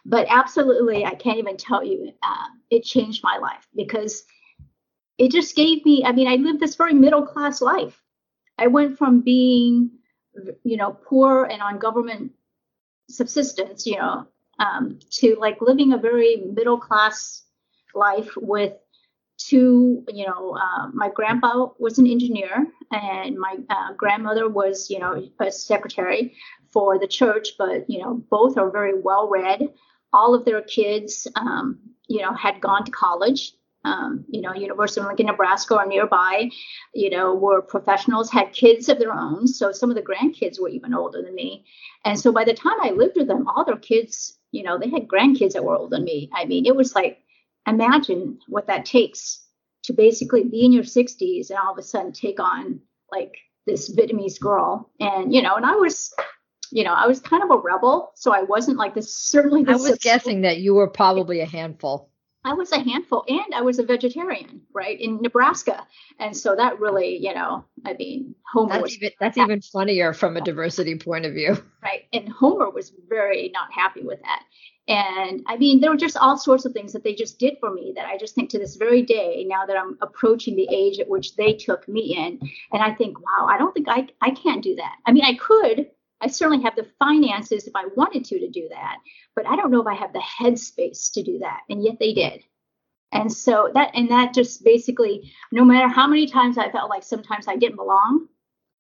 [0.06, 4.24] But absolutely i can't even tell you uh, it changed my life because
[5.18, 8.02] it just gave me i mean i lived this very middle class life.
[8.58, 9.92] I went from being
[10.64, 12.32] you know poor and on government
[13.10, 14.28] subsistence you know
[14.60, 17.44] um, to like living a very middle class
[17.94, 18.74] life with
[19.38, 25.00] two, you know, uh, my grandpa was an engineer and my uh, grandmother was, you
[25.00, 26.34] know, a secretary
[26.72, 29.70] for the church, but, you know, both are very well read.
[30.14, 33.54] All of their kids, um, you know, had gone to college.
[33.84, 36.50] Um, you know, University of Lincoln, Nebraska, or nearby,
[36.96, 39.46] you know, were professionals, had kids of their own.
[39.46, 41.66] So some of the grandkids were even older than me.
[42.04, 44.90] And so by the time I lived with them, all their kids, you know, they
[44.90, 46.32] had grandkids that were older than me.
[46.34, 47.20] I mean, it was like
[47.68, 49.44] imagine what that takes
[49.84, 52.80] to basically be in your 60s and all of a sudden take on
[53.12, 54.92] like this Vietnamese girl.
[55.00, 56.14] And, you know, and I was,
[56.72, 58.12] you know, I was kind of a rebel.
[58.16, 59.64] So I wasn't like this, certainly.
[59.64, 62.10] This I was guessing that you were probably a handful.
[62.44, 65.86] I was a handful and I was a vegetarian, right, in Nebraska.
[66.20, 68.96] And so that really, you know, I mean, Homer that's was.
[68.98, 71.58] Even, that's even funnier from a diversity point of view.
[71.82, 72.04] Right.
[72.14, 74.44] And Homer was very not happy with that.
[74.88, 77.74] And I mean, there were just all sorts of things that they just did for
[77.74, 81.00] me that I just think to this very day, now that I'm approaching the age
[81.00, 82.40] at which they took me in,
[82.72, 84.98] and I think, wow, I don't think I, I can't do that.
[85.08, 85.90] I mean, I could,
[86.22, 88.98] I certainly have the finances if I wanted to to do that,
[89.36, 91.62] but I don't know if I have the headspace to do that.
[91.70, 92.44] And yet they did.
[93.12, 97.04] And so that, and that just basically, no matter how many times I felt like
[97.04, 98.28] sometimes I didn't belong,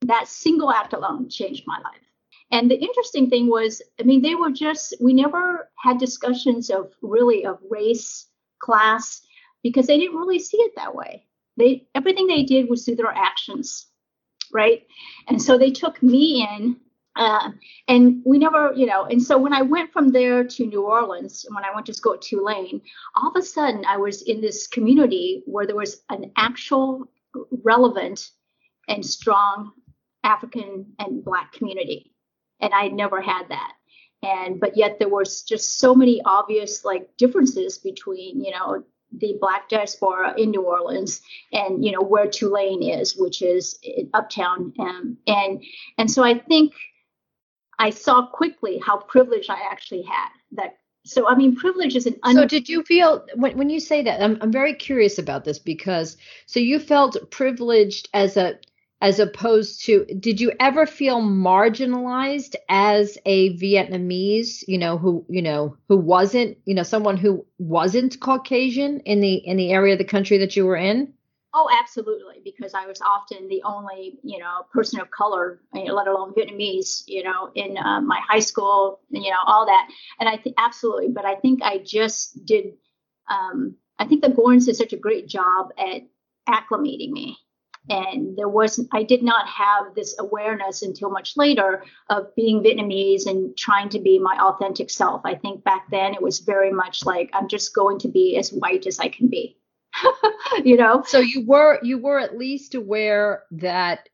[0.02, 2.05] that single act alone changed my life.
[2.52, 6.94] And the interesting thing was, I mean, they were just, we never had discussions of
[7.02, 8.28] really of race,
[8.60, 9.22] class,
[9.64, 11.26] because they didn't really see it that way.
[11.58, 13.88] They everything they did was through their actions,
[14.54, 14.84] right?
[15.28, 16.78] And so they took me in,
[17.16, 17.52] uh,
[17.88, 19.06] and we never, you know.
[19.06, 22.14] And so when I went from there to New Orleans, when I went to school
[22.14, 22.82] at Tulane,
[23.16, 27.06] all of a sudden I was in this community where there was an actual
[27.64, 28.32] relevant
[28.88, 29.72] and strong
[30.24, 32.15] African and Black community
[32.60, 33.74] and I never had that.
[34.24, 38.84] And but yet there was just so many obvious like differences between you know
[39.18, 41.22] the black diaspora in New Orleans
[41.54, 43.80] and you know where Tulane is, which is
[44.14, 45.64] uptown, um, and
[45.98, 46.74] and so I think
[47.78, 50.78] I saw quickly how privileged I actually had that.
[51.06, 52.16] So I mean, privilege is an.
[52.24, 54.24] Un- so did you feel when when you say that?
[54.24, 58.58] I'm I'm very curious about this because so you felt privileged as a
[59.02, 65.42] as opposed to did you ever feel marginalized as a vietnamese you know who you
[65.42, 70.00] know who wasn't you know someone who wasn't caucasian in the in the area of
[70.00, 71.14] the country that you were in?
[71.58, 76.34] Oh absolutely because i was often the only you know person of color let alone
[76.34, 79.90] vietnamese you know in uh, my high school you know all that.
[80.20, 82.74] And i think absolutely but i think i just did
[83.30, 86.02] um, i think the Gordons did such a great job at
[86.48, 87.38] acclimating me
[87.90, 93.26] and there was i did not have this awareness until much later of being vietnamese
[93.28, 95.22] and trying to be my authentic self.
[95.26, 98.52] I think back then it was very much like i'm just going to be as
[98.52, 99.58] white as i can be.
[100.64, 101.04] You know?
[101.06, 104.08] So you were you were at least aware that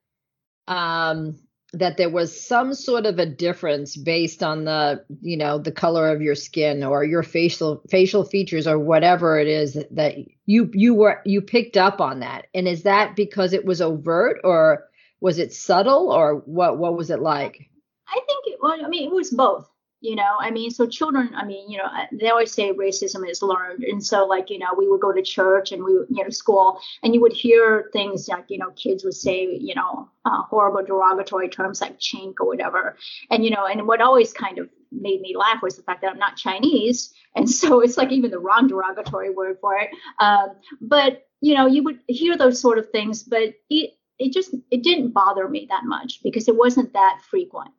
[0.67, 1.39] um
[1.73, 6.09] that there was some sort of a difference based on the you know the color
[6.09, 10.93] of your skin or your facial facial features or whatever it is that you you
[10.93, 12.47] were you picked up on that.
[12.53, 14.85] And is that because it was overt or
[15.21, 17.69] was it subtle or what what was it like?
[18.07, 19.70] I think it, well i mean it was both
[20.01, 23.41] you know i mean so children i mean you know they always say racism is
[23.41, 26.29] learned and so like you know we would go to church and we you know
[26.29, 30.41] school and you would hear things like you know kids would say you know uh,
[30.43, 32.97] horrible derogatory terms like chink or whatever
[33.29, 36.11] and you know and what always kind of made me laugh was the fact that
[36.11, 39.89] I'm not Chinese, and so it's like even the wrong derogatory word for it.
[40.19, 44.53] Um, but you know, you would hear those sort of things, but it it just
[44.69, 47.71] it didn't bother me that much because it wasn't that frequent.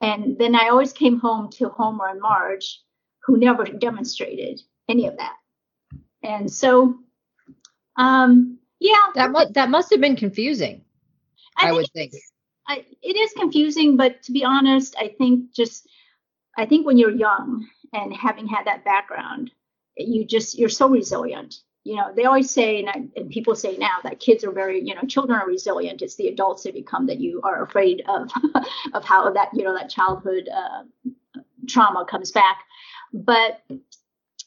[0.00, 2.80] And then I always came home to Homer and Marge,
[3.24, 5.36] who never demonstrated any of that.
[6.22, 6.96] And so,
[7.96, 10.84] um, yeah, that must that must have been confusing.
[11.56, 12.12] I, I would think.
[12.66, 15.86] I, it is confusing, but to be honest, I think just
[16.56, 19.50] I think when you're young and having had that background,
[19.96, 21.56] you just you're so resilient.
[21.84, 24.82] You know, they always say, and, I, and people say now that kids are very,
[24.82, 26.02] you know, children are resilient.
[26.02, 28.30] It's the adults that become that you are afraid of,
[28.94, 30.84] of how that, you know, that childhood uh,
[31.68, 32.58] trauma comes back.
[33.12, 33.62] But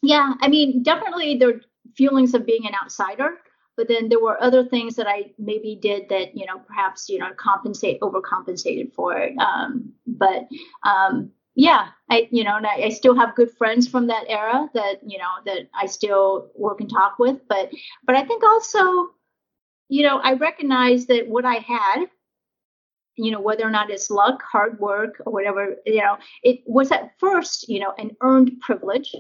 [0.02, 1.62] yeah, I mean, definitely are
[1.96, 3.38] feelings of being an outsider
[3.78, 7.20] but then there were other things that I maybe did that you know perhaps you
[7.20, 9.38] know compensate overcompensated for it.
[9.38, 10.48] Um, but
[10.84, 14.70] um, yeah, I you know and I, I, still have good friends from that era
[14.74, 17.42] that you know that I still work and talk with.
[17.50, 17.72] But
[18.06, 19.10] but I think also
[19.90, 22.06] you know I recognize that what I had
[23.16, 26.92] you know whether or not it's luck hard work or whatever you know it was
[26.92, 29.16] at first you know an earned privilege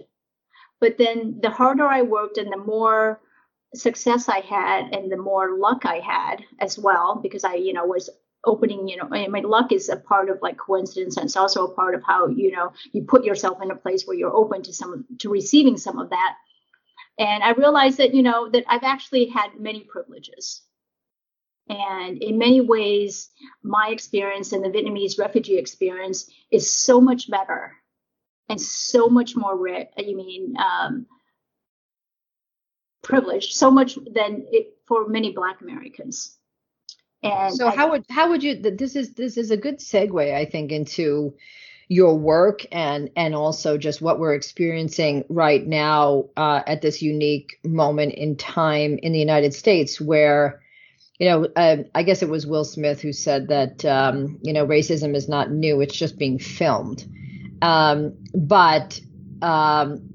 [0.79, 3.19] but then the harder i worked and the more
[3.75, 7.85] success I had and the more luck I had as well, because I, you know,
[7.85, 8.09] was
[8.47, 11.65] opening, you know, I mean, luck is a part of like coincidence and it's also
[11.65, 14.63] a part of how, you know, you put yourself in a place where you're open
[14.63, 16.35] to some, to receiving some of that.
[17.19, 20.61] And I realized that, you know, that I've actually had many privileges.
[21.69, 23.29] And in many ways,
[23.61, 27.73] my experience and the Vietnamese refugee experience is so much better
[28.47, 29.89] and so much more rich.
[29.97, 31.07] I mean, um,
[33.03, 36.36] privileged so much than it for many Black Americans.
[37.23, 38.55] And so, I, how would how would you?
[38.55, 41.35] This is this is a good segue, I think, into
[41.89, 47.59] your work and and also just what we're experiencing right now uh, at this unique
[47.63, 50.61] moment in time in the United States, where
[51.19, 54.65] you know, uh, I guess it was Will Smith who said that um, you know
[54.65, 57.05] racism is not new; it's just being filmed.
[57.61, 58.99] Um, but
[59.41, 60.13] um,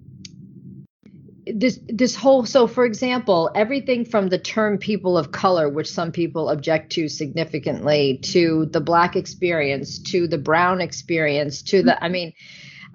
[1.62, 6.11] this this whole so for example everything from the term people of color which some
[6.11, 12.09] people object to significantly to the black experience to the brown experience to the i
[12.09, 12.33] mean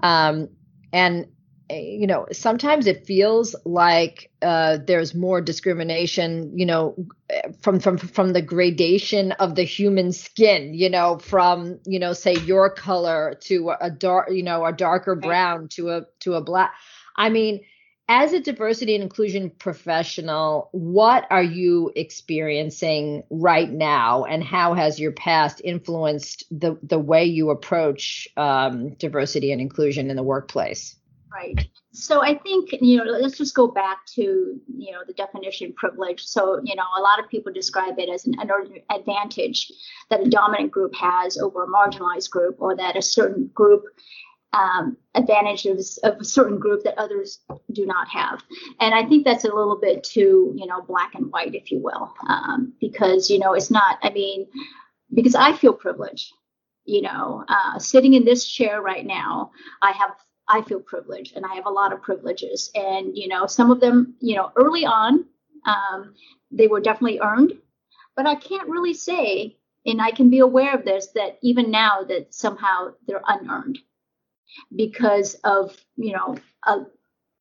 [0.03, 0.49] um
[0.91, 1.27] and
[1.69, 6.95] you know sometimes it feels like uh, there's more discrimination you know
[7.61, 12.35] from from from the gradation of the human skin you know from you know say
[12.45, 16.73] your color to a dark you know a darker brown to a to a black.
[17.17, 17.61] I mean
[18.09, 24.99] as a diversity and inclusion professional, what are you experiencing right now, and how has
[24.99, 30.95] your past influenced the the way you approach um, diversity and inclusion in the workplace?
[31.31, 31.67] Right.
[31.91, 36.23] So I think you know, let's just go back to you know the definition privilege.
[36.23, 38.49] So you know, a lot of people describe it as an, an
[38.89, 39.71] advantage
[40.09, 43.83] that a dominant group has over a marginalized group, or that a certain group
[44.53, 47.39] um, advantages of a certain group that others
[47.71, 48.43] do not have.
[48.79, 51.79] And I think that's a little bit too, you know, black and white, if you
[51.79, 54.47] will, um, because, you know, it's not, I mean,
[55.13, 56.33] because I feel privileged,
[56.85, 60.11] you know, uh, sitting in this chair right now, I have.
[60.49, 62.71] I feel privileged and I have a lot of privileges.
[62.73, 65.25] And, you know, some of them, you know, early on,
[65.65, 66.15] um,
[66.51, 67.51] they were definitely earned,
[68.15, 72.03] but I can't really say, and I can be aware of this, that even now
[72.03, 73.79] that somehow they're unearned
[74.75, 76.85] because of you know a,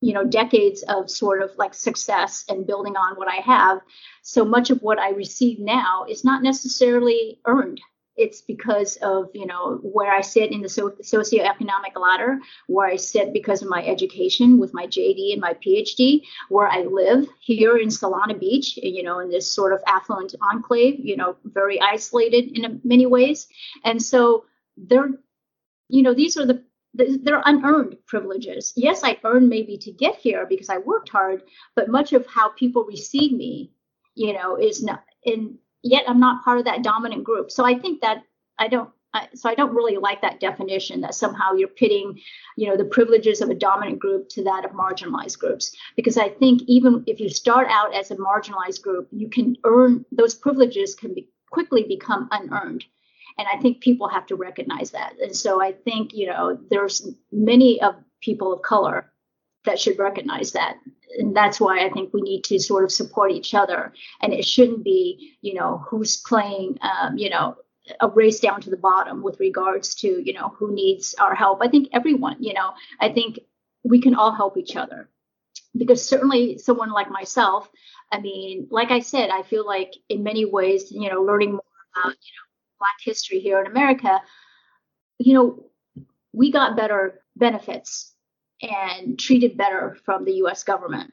[0.01, 3.81] you know decades of sort of like success and building on what I have.
[4.23, 7.81] So much of what I receive now is not necessarily earned.
[8.17, 12.97] It's because of you know where I sit in the so- socioeconomic ladder, where I
[12.97, 17.77] sit because of my education with my JD and my PhD, where I live here
[17.77, 22.57] in Solana Beach, you know, in this sort of affluent enclave, you know, very isolated
[22.57, 23.49] in many ways.
[23.85, 24.45] And so
[24.79, 25.09] there,
[25.89, 26.65] you know, these are the
[26.97, 28.73] they're unearned privileges.
[28.77, 31.43] Yes, I earned maybe to get here because I worked hard,
[31.75, 33.73] but much of how people receive me,
[34.15, 35.05] you know, is not.
[35.25, 37.51] And yet I'm not part of that dominant group.
[37.51, 38.23] So I think that
[38.59, 38.91] I don't.
[39.35, 42.21] So I don't really like that definition that somehow you're pitting,
[42.59, 45.75] you know, the privileges of a dominant group to that of marginalized groups.
[45.97, 50.05] Because I think even if you start out as a marginalized group, you can earn
[50.13, 52.85] those privileges can be quickly become unearned
[53.39, 55.15] and i think people have to recognize that.
[55.21, 59.13] And so i think you know there's many of people of color
[59.65, 60.77] that should recognize that.
[61.19, 63.93] And that's why i think we need to sort of support each other.
[64.21, 67.57] And it shouldn't be you know who's playing um, you know
[68.01, 71.61] a race down to the bottom with regards to you know who needs our help.
[71.63, 73.39] I think everyone you know i think
[73.85, 75.09] we can all help each other.
[75.77, 77.69] Because certainly someone like myself
[78.13, 81.73] i mean like i said i feel like in many ways you know learning more
[81.93, 82.46] about you know
[82.79, 84.21] black history here in america
[85.19, 85.65] you know
[86.33, 88.15] we got better benefits
[88.63, 91.13] and treated better from the us government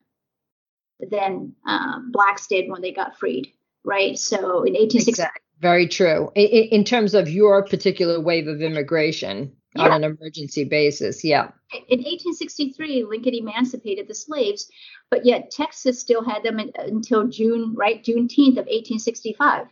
[0.99, 3.51] than um, blacks did when they got freed
[3.84, 5.41] right so in 1860 exactly.
[5.59, 9.84] very true in, in, terms of your particular wave of immigration yeah.
[9.84, 11.49] on an emergency basis yeah
[11.89, 14.70] in 1863 lincoln emancipated the slaves
[15.09, 19.68] but yet texas still had them in, until june right juneteenth of 1865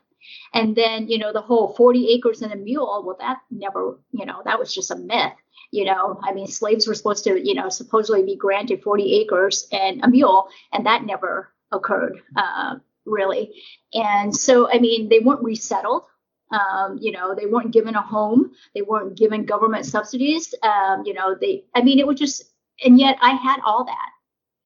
[0.54, 4.26] and then you know the whole 40 acres and a mule well that never you
[4.26, 5.34] know that was just a myth
[5.72, 6.20] you know?
[6.24, 10.10] I mean slaves were supposed to you know supposedly be granted 40 acres and a
[10.10, 13.54] mule and that never occurred uh, really.
[13.94, 16.04] And so i mean they weren't resettled
[16.52, 21.14] um, you know they weren't given a home they weren't given government subsidies um, you
[21.14, 22.44] know they i mean it was just
[22.84, 24.10] and yet i had all that.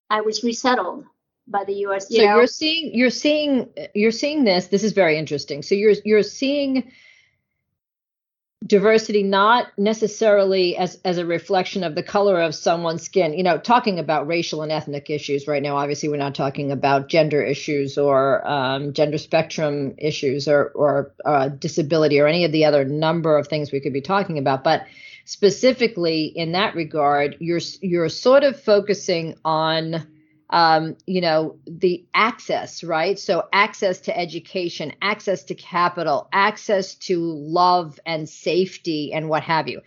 [0.10, 1.06] I was resettled
[1.48, 2.38] by the us you so know?
[2.38, 5.62] you're seeing you're seeing you're seeing this this is very interesting.
[5.62, 6.92] So you're you're seeing
[8.66, 13.34] diversity not necessarily as as a reflection of the color of someone's skin.
[13.34, 17.10] You know talking about racial and ethnic issues right now obviously we're not talking about
[17.10, 22.66] gender issues or um, gender spectrum issues or or uh, disability or any of the
[22.66, 24.64] other number of things we could be talking about.
[24.64, 24.88] But
[25.26, 30.08] specifically in that regard you're you're sort of focusing on
[30.50, 33.18] um, you know, the access, right?
[33.18, 39.68] So access to education, access to capital, access to love and safety and what have
[39.68, 39.82] you.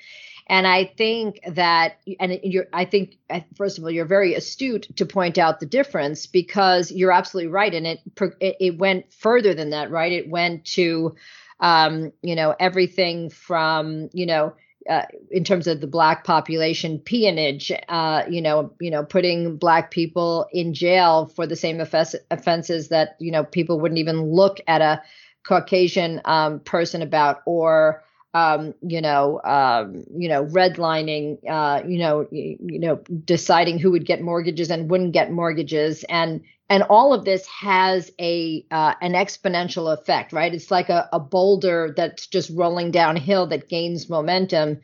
[0.51, 3.19] And I think that, and you're, I think,
[3.55, 7.75] first of all, you're very astute to point out the difference because you're absolutely right.
[7.75, 8.01] And it,
[8.41, 10.11] it went further than that, right?
[10.11, 11.15] It went to,
[11.61, 14.55] um, you know, everything from, you know,
[14.89, 19.91] uh, in terms of the black population peonage, uh, you know, you know, putting black
[19.91, 24.61] people in jail for the same offense, offenses that you know people wouldn't even look
[24.67, 25.03] at a
[25.45, 28.03] Caucasian um, person about, or
[28.35, 33.91] um, you know, um, you know, redlining, uh, you know, you, you know, deciding who
[33.91, 38.95] would get mortgages and wouldn't get mortgages, and and all of this has a uh,
[39.01, 40.55] an exponential effect right?
[40.55, 44.81] It's like a, a, boulder that's just rolling downhill that gains momentum.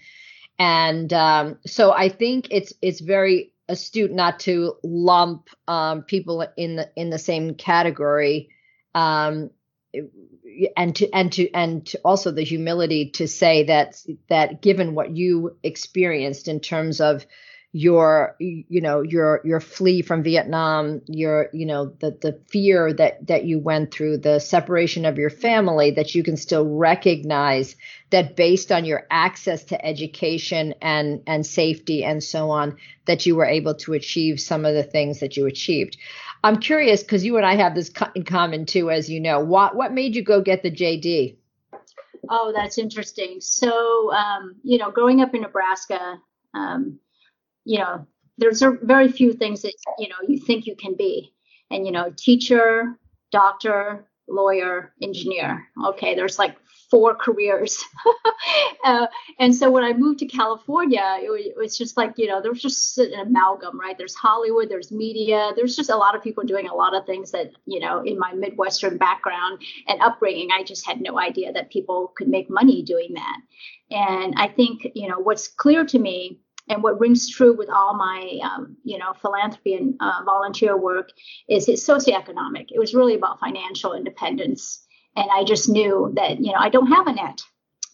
[0.59, 6.77] And um, so i think it's it's very astute not to lump um, people in
[6.77, 8.49] the in the same category.
[8.95, 9.51] Um,
[10.77, 15.11] and to and to and to also the humility to say that that given what
[15.11, 17.27] you experienced in terms of
[17.77, 23.27] your you know your your flee from Vietnam, your you know the the fear that
[23.27, 27.75] that you went through, the separation of your family, that you can still recognize
[28.11, 32.77] that based on your access to education and and safety and so on,
[33.07, 35.97] that you were able to achieve some of the things that you achieved.
[36.45, 39.41] I'm curious because you and I have this in common too, as you know.
[39.41, 41.37] What what made you go get the JD?
[42.29, 43.41] Oh, that's interesting.
[43.41, 46.19] So, um, you know, growing up in Nebraska,
[46.53, 46.99] um,
[47.65, 51.33] you know, there's a very few things that, you know, you think you can be.
[51.71, 52.99] And, you know, teacher,
[53.33, 55.67] doctor, lawyer, engineer.
[55.87, 56.57] Okay, there's like
[56.91, 57.85] four careers.
[58.85, 59.07] uh,
[59.39, 62.63] and so when I moved to California, it was, just like, you know, there was
[62.63, 63.97] just an amalgam, right?
[63.97, 67.33] There's Hollywood, there's media, there's just a lot of people doing a lot of things
[67.33, 71.71] that, you know, in my Midwestern background and upbringing, I just had no idea that
[71.71, 73.41] people could make money doing that.
[73.91, 77.95] And I think, you know, what's clear to me and what rings true with all
[77.95, 81.11] my um, you know philanthropy and uh, volunteer work
[81.49, 84.84] is it's socioeconomic it was really about financial independence
[85.17, 87.41] and i just knew that you know i don't have a net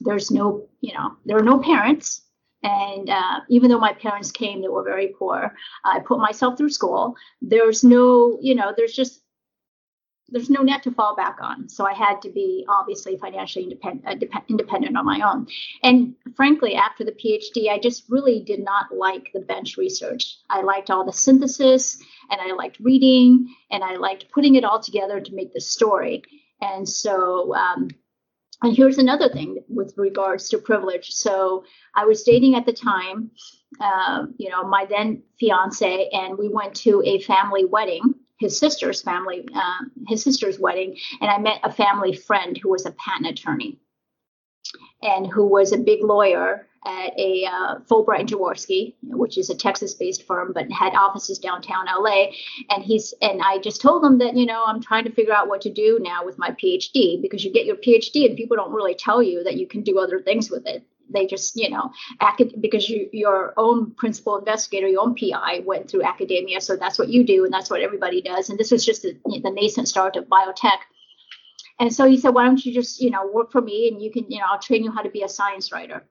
[0.00, 2.22] there's no you know there are no parents
[2.62, 5.54] and uh, even though my parents came they were very poor
[5.84, 9.22] i put myself through school there's no you know there's just
[10.30, 11.68] there's no net to fall back on.
[11.68, 15.46] So I had to be obviously financially independent, uh, dep- independent on my own.
[15.82, 20.38] And frankly, after the PhD, I just really did not like the bench research.
[20.48, 21.98] I liked all the synthesis
[22.30, 26.22] and I liked reading and I liked putting it all together to make the story.
[26.60, 27.88] And so, um,
[28.62, 31.10] and here's another thing with regards to privilege.
[31.10, 33.30] So I was dating at the time,
[33.80, 39.02] uh, you know, my then fiance, and we went to a family wedding his sister's
[39.02, 43.38] family, um, his sister's wedding, and I met a family friend who was a patent
[43.38, 43.78] attorney.
[45.02, 49.54] And who was a big lawyer at a uh, Fulbright and Jaworski, which is a
[49.54, 52.28] Texas-based firm, but had offices downtown LA.
[52.70, 55.48] And he's and I just told him that you know I'm trying to figure out
[55.48, 58.72] what to do now with my PhD because you get your PhD and people don't
[58.72, 60.82] really tell you that you can do other things with it.
[61.12, 61.90] They just you know
[62.20, 66.98] acad- because you, your own principal investigator, your own PI went through academia, so that's
[66.98, 68.48] what you do and that's what everybody does.
[68.48, 70.78] And this was just the, the nascent start of biotech.
[71.80, 74.12] And so he said, why don't you just, you know, work for me and you
[74.12, 76.04] can, you know, I'll train you how to be a science writer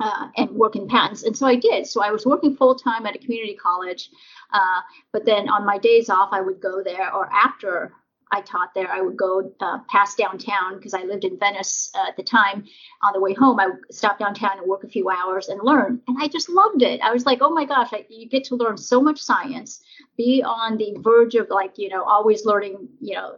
[0.00, 1.22] uh, and work in patents.
[1.22, 1.86] And so I did.
[1.86, 4.10] So I was working full time at a community college.
[4.52, 4.80] Uh,
[5.12, 7.94] but then on my days off, I would go there, or after
[8.34, 12.08] I taught there, I would go uh, past downtown because I lived in Venice uh,
[12.08, 12.64] at the time.
[13.02, 16.00] On the way home, I would stop downtown and work a few hours and learn.
[16.06, 17.00] And I just loved it.
[17.02, 19.82] I was like, oh my gosh, I, you get to learn so much science,
[20.16, 23.36] be on the verge of like, you know, always learning, you know,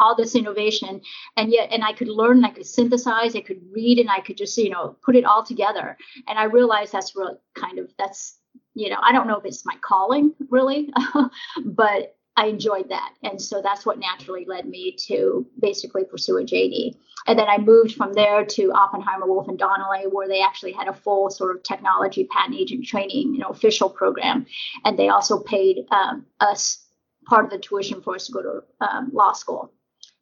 [0.00, 1.00] all this innovation.
[1.36, 4.20] And yet and i could learn and i could synthesize i could read and i
[4.20, 5.96] could just you know put it all together.
[6.28, 8.38] And i realized that's really kind of that's
[8.74, 10.92] you know i don't know if it's my calling really
[11.64, 13.14] but i enjoyed that.
[13.22, 16.94] And so that's what naturally led me to basically pursue a jd
[17.26, 20.88] and then i moved from there to oppenheimer wolff and donnelly where they actually had
[20.88, 24.46] a full sort of technology patent agent training you know official program.
[24.84, 26.84] And they also paid um, us
[27.26, 29.72] part of the tuition for us to go to um, law school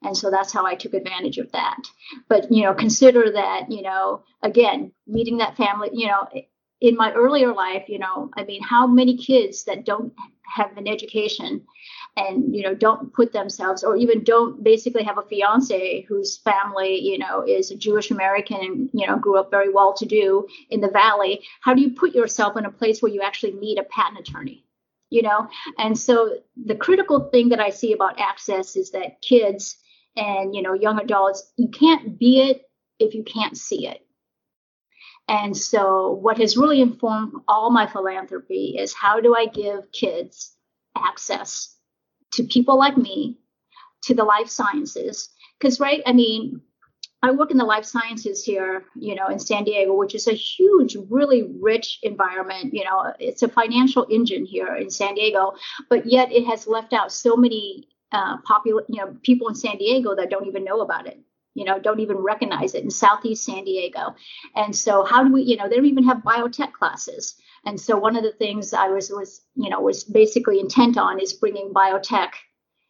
[0.02, 1.82] and so that's how i took advantage of that.
[2.28, 6.28] But you know consider that you know again meeting that family you know
[6.80, 10.12] in my earlier life you know i mean how many kids that don't
[10.44, 11.64] have an education
[12.16, 16.98] and you know don't put themselves or even don't basically have a fiance whose family
[16.98, 20.46] you know is a jewish american and you know grew up very well to do
[20.70, 23.78] in the valley how do you put yourself in a place where you actually need
[23.78, 24.64] a patent attorney?
[25.10, 25.48] You know?
[25.78, 29.76] And so the critical thing that i see about access is that kids
[30.16, 32.62] and you know young adults you can't be it
[32.98, 34.06] if you can't see it.
[35.28, 40.56] And so what has really informed all my philanthropy is how do i give kids
[40.96, 41.76] access
[42.32, 43.38] to people like me
[44.02, 45.30] to the life sciences?
[45.58, 46.60] Because right i mean
[47.22, 50.32] i work in the life sciences here you know in san diego which is a
[50.32, 52.74] huge really rich environment.
[52.74, 55.52] You know it's a financial engine here in san diego
[55.88, 59.76] but yet it has left out so many uh, popular, you know, people in San
[59.76, 61.20] Diego that don't even know about it,
[61.54, 64.14] you know, don't even recognize it in Southeast San Diego.
[64.54, 67.34] And so, how do we, you know, they don't even have biotech classes.
[67.64, 71.20] And so, one of the things I was was, you know, was basically intent on
[71.20, 72.30] is bringing biotech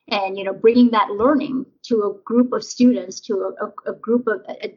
[0.09, 3.95] and you know, bringing that learning to a group of students, to a, a, a
[3.95, 4.75] group of a,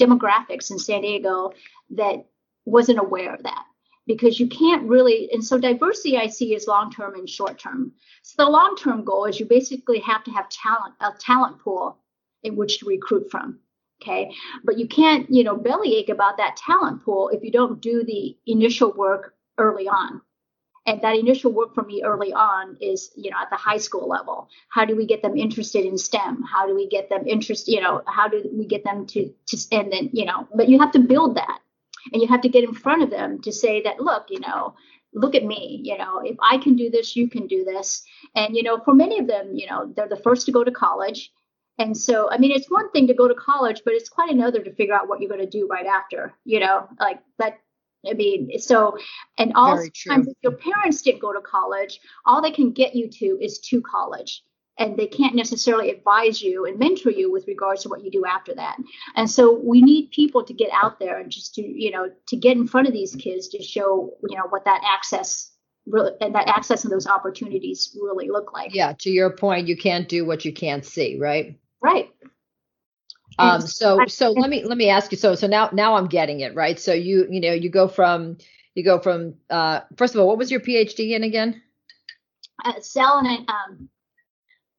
[0.00, 1.52] demographics in San Diego
[1.90, 2.26] that
[2.64, 3.64] wasn't aware of that
[4.06, 7.92] because you can't really and so diversity i see is long term and short term
[8.22, 11.98] so the long term goal is you basically have to have talent a talent pool
[12.42, 13.58] in which to recruit from
[14.04, 14.32] okay?
[14.62, 18.36] But you can't you know bellyache about that talent pool if you don't do the
[18.46, 20.20] initial work early on.
[20.86, 24.08] And that initial work for me early on is you know at the high school
[24.08, 24.48] level.
[24.68, 26.42] How do we get them interested in stem?
[26.42, 29.58] How do we get them interested you know how do we get them to to
[29.72, 31.60] and then you know but you have to build that
[32.12, 34.74] and you have to get in front of them to say that look you know
[35.12, 38.02] look at me you know if i can do this you can do this.
[38.34, 40.70] And you know for many of them you know they're the first to go to
[40.70, 41.30] college.
[41.78, 44.62] And so i mean it's one thing to go to college but it's quite another
[44.62, 47.58] to figure out what you're going to do right after you know like that
[48.06, 48.98] I mean, so,
[49.38, 49.76] and all
[50.06, 53.58] times if your parents didn't go to college, all they can get you to is
[53.60, 54.42] to college
[54.78, 58.24] and they can't necessarily advise you and mentor you with regards to what you do
[58.24, 58.76] after that.
[59.14, 62.36] And so we need people to get out there and just to, you know, to
[62.36, 65.52] get in front of these kids to show, you know, what that access
[65.86, 68.74] really and that access and those opportunities really look like.
[68.74, 71.58] Yeah, to your point, you can't do what you can't see, right?
[71.80, 72.10] Right.
[73.38, 76.40] Um so so let me let me ask you so so now now I'm getting
[76.40, 76.78] it, right?
[76.78, 78.38] So you you know, you go from
[78.74, 81.60] you go from uh first of all, what was your PhD in again?
[82.64, 83.88] Uh, cell and um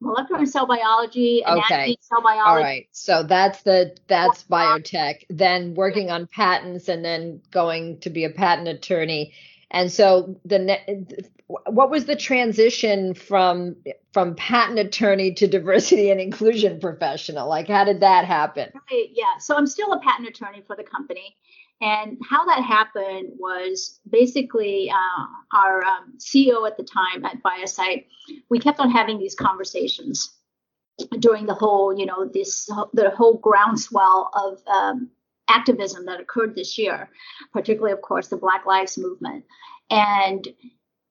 [0.05, 1.97] molecular cell biology, okay.
[1.99, 2.47] cell biology.
[2.47, 2.87] All right.
[2.91, 5.23] So that's the that's biotech.
[5.29, 9.33] Then working on patents and then going to be a patent attorney.
[9.71, 11.05] And so the ne-
[11.47, 13.75] what was the transition from
[14.13, 17.49] from patent attorney to diversity and inclusion professional?
[17.49, 18.71] Like how did that happen?
[18.91, 19.37] Right, yeah.
[19.39, 21.35] So I'm still a patent attorney for the company.
[21.82, 25.26] And how that happened was basically uh,
[25.57, 28.05] our um, CEO at the time at ViaCyte,
[28.49, 30.34] we kept on having these conversations
[31.19, 35.09] during the whole, you know, this the whole groundswell of um,
[35.49, 37.09] activism that occurred this year,
[37.51, 39.43] particularly, of course, the Black Lives Movement,
[39.89, 40.47] and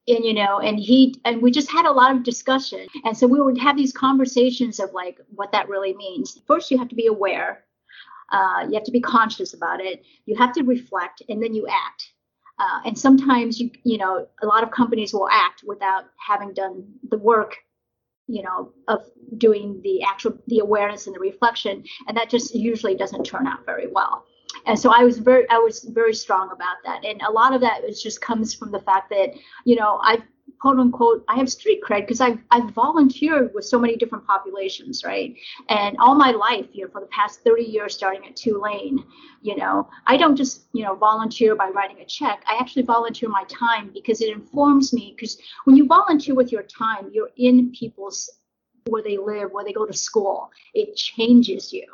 [0.08, 3.26] and you know, and he and we just had a lot of discussion, and so
[3.26, 6.40] we would have these conversations of like what that really means.
[6.46, 7.64] First, you have to be aware
[8.30, 10.04] Uh, you have to be conscious about it.
[10.26, 12.12] You have to reflect, and then you act.
[12.58, 16.84] Uh, and sometimes you you know a lot of companies will act without having done
[17.10, 17.56] the work
[18.26, 19.02] you know of
[19.38, 23.66] doing the actual the awareness and the reflection and that just usually doesn't turn out
[23.66, 24.24] very well
[24.66, 27.60] and so i was very i was very strong about that and a lot of
[27.60, 30.22] that is just comes from the fact that you know i've
[30.60, 35.04] quote unquote i have street cred because i've i've volunteered with so many different populations
[35.04, 35.34] right?
[35.68, 39.04] And all my life you know for the past 30 years starting at tulane
[39.42, 42.42] you know i don't just you know volunteer by writing a check.
[42.46, 46.62] I actually volunteer my time because it informs me because when you volunteer with your
[46.62, 48.30] time you're in people's
[48.86, 50.50] where they live where they go to school.
[50.74, 51.86] It changes you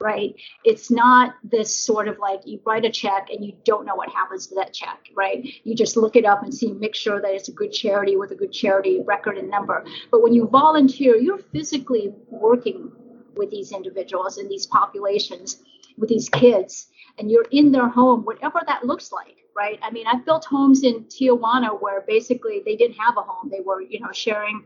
[0.00, 0.34] right?
[0.64, 4.10] It's not this sort of like you write a check and you don't know what
[4.10, 5.44] happens to that check, right?
[5.64, 8.30] You just look it up and see, make sure that it's a good charity with
[8.30, 9.84] a good charity record and number.
[10.10, 12.92] But when you volunteer, you're physically working
[13.34, 15.62] with these individuals and these populations,
[15.96, 16.88] with these kids,
[17.18, 19.34] and you're in their home, whatever that looks like.
[19.56, 19.80] Right.
[19.82, 23.50] I mean, I've built homes in Tijuana where basically they didn't have a home.
[23.50, 24.62] They were, you know, sharing,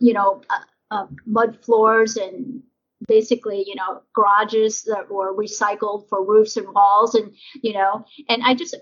[0.00, 0.58] you know, uh,
[0.90, 2.64] uh, mud floors and
[3.06, 7.32] basically you know garages that were recycled for roofs and walls and
[7.62, 8.74] you know and i just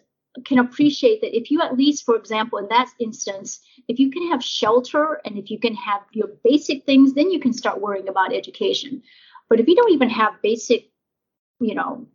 [0.45, 4.29] can appreciate that if you at least for example in that instance if you can
[4.31, 8.09] have shelter and if you can have your basic things then you can start worrying
[8.09, 9.03] about education.
[9.49, 10.91] But if you don't even have basic
[11.61, 12.07] you know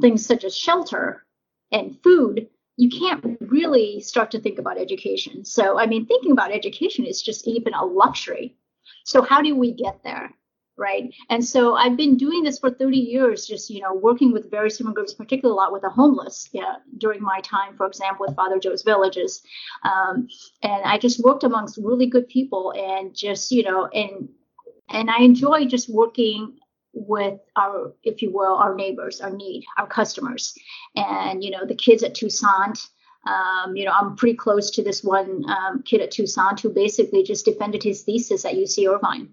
[0.00, 1.24] things such as shelter
[1.70, 5.44] and food you can't really start to think about education.
[5.44, 8.56] So i mean thinking about education is just even a luxury.
[9.04, 10.34] So how do we get there
[10.76, 11.14] right?
[11.30, 14.76] And so i've been doing this for 30 years just you know working with various
[14.76, 18.36] different groups particularly a lot with the homeless yeah, during my time for example with
[18.36, 19.42] father joe's villages.
[19.82, 20.28] Um,
[20.62, 24.28] and i just worked amongst really good people and just you know and
[24.88, 26.56] and i enjoy just working
[26.92, 30.54] with our if you will our neighbors our need our customers.
[30.96, 32.78] And you know the kids at toussaint
[33.26, 37.22] um, you know, I'm pretty close to this one um, kid at Toussaint who basically
[37.22, 39.32] just defended his thesis at UC Irvine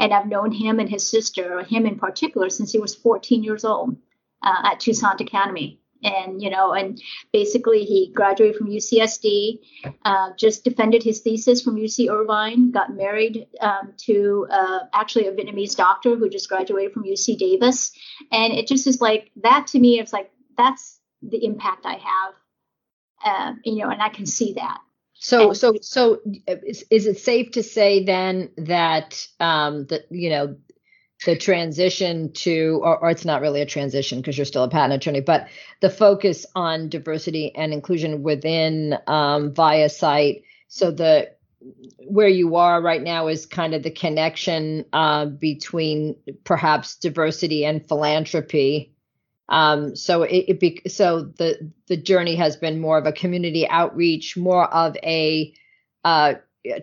[0.00, 3.64] and I've known him and his sister, him in particular, since he was 14 years
[3.64, 3.96] old
[4.42, 5.78] uh, at Toussaint Academy.
[6.04, 7.00] And, you know, and
[7.32, 9.60] basically he graduated from UCSD,
[10.04, 15.32] uh, just defended his thesis from UC Irvine, got married um, to uh, actually a
[15.32, 17.92] Vietnamese doctor who just graduated from UC Davis.
[18.32, 22.34] And it just is like that to me, it's like, that's the impact I have.
[23.24, 24.78] Uh, you know, and I can see that.
[25.24, 30.30] So, and, so, so, is, is, it safe to say then that um, that you
[30.30, 30.56] know
[31.24, 34.94] the transition to, or, or it's not really a transition because you're still a patent
[34.94, 35.46] attorney, but
[35.80, 41.30] the focus on diversity and inclusion within um, ViaCyte So the
[41.98, 47.86] where you are right now is kind of the connection uh, between perhaps diversity and
[47.86, 48.91] philanthropy
[49.48, 53.68] um, so it, it be, so the the journey has been more of a community
[53.68, 55.52] outreach, more of a
[56.04, 56.34] uh,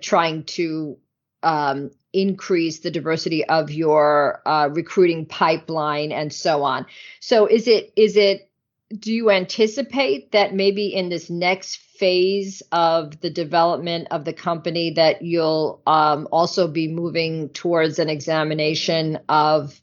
[0.01, 0.97] trying to
[1.43, 6.85] um, increase the diversity of your uh, recruiting pipeline and so on.
[7.19, 8.49] So is it is it
[8.97, 14.93] do you anticipate that maybe in this next phase of the development of the company
[14.93, 19.79] that you'll um, also be moving towards an examination of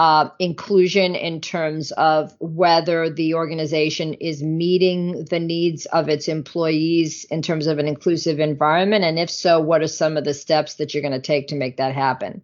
[0.00, 7.24] uh, inclusion in terms of whether the organization is meeting the needs of its employees
[7.24, 9.04] in terms of an inclusive environment?
[9.04, 11.54] And if so, what are some of the steps that you're going to take to
[11.54, 12.40] make that happen?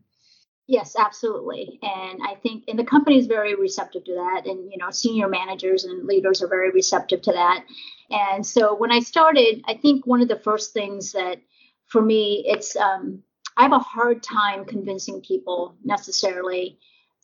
[0.67, 1.79] Yes, absolutely.
[1.83, 4.43] And I think, and the company is very receptive to that.
[4.45, 7.65] And, you know, senior managers and leaders are very receptive to that.
[8.11, 11.39] And so when I started, I think one of the first things that
[11.87, 13.23] for me, it's, um,
[13.57, 16.79] I have a hard time convincing people necessarily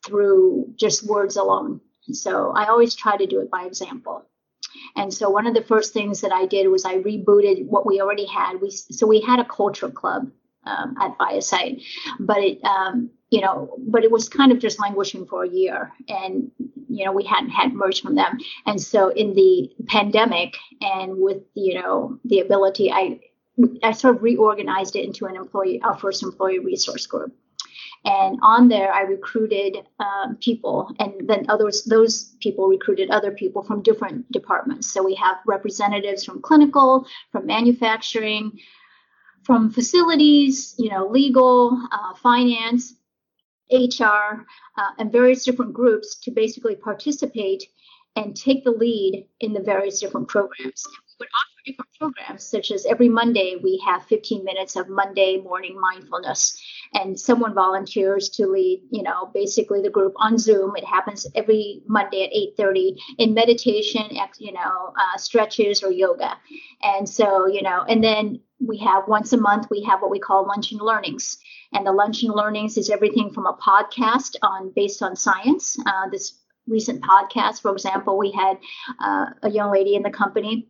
[0.04, 1.80] through just words alone.
[2.12, 4.26] so I always try to do it by example.
[4.96, 8.00] And so one of the first things that I did was I rebooted what we
[8.00, 8.60] already had.
[8.60, 10.30] We so we had a culture club
[10.64, 11.82] um, at ViaCyte,
[12.20, 15.92] but it um, you know, but it was kind of just languishing for a year,
[16.08, 16.50] and
[16.88, 18.38] you know we hadn't had merged from them.
[18.66, 23.20] And so in the pandemic, and with you know the ability, I
[23.82, 27.34] I sort of reorganized it into an employee, our first employee resource group.
[28.04, 33.62] And on there, I recruited um, people, and then others, those people recruited other people
[33.62, 34.92] from different departments.
[34.92, 38.58] So we have representatives from clinical, from manufacturing,
[39.44, 42.94] from facilities, you know, legal, uh, finance,
[43.70, 44.44] HR,
[44.76, 47.64] uh, and various different groups to basically participate
[48.16, 50.84] and take the lead in the various different programs.
[51.20, 51.28] We would
[51.64, 56.60] different programs, such as every Monday we have 15 minutes of Monday morning mindfulness,
[56.94, 60.74] and someone volunteers to lead, you know, basically the group on Zoom.
[60.76, 64.04] It happens every Monday at 8:30 in meditation,
[64.38, 66.36] you know, uh, stretches or yoga,
[66.82, 70.18] and so you know, and then we have once a month we have what we
[70.20, 71.38] call lunch and learnings.
[71.74, 75.76] And the lunch and learnings is everything from a podcast on based on science.
[75.86, 76.38] Uh, this
[76.68, 78.56] recent podcast for example we had
[79.02, 80.68] uh, a young lady in the company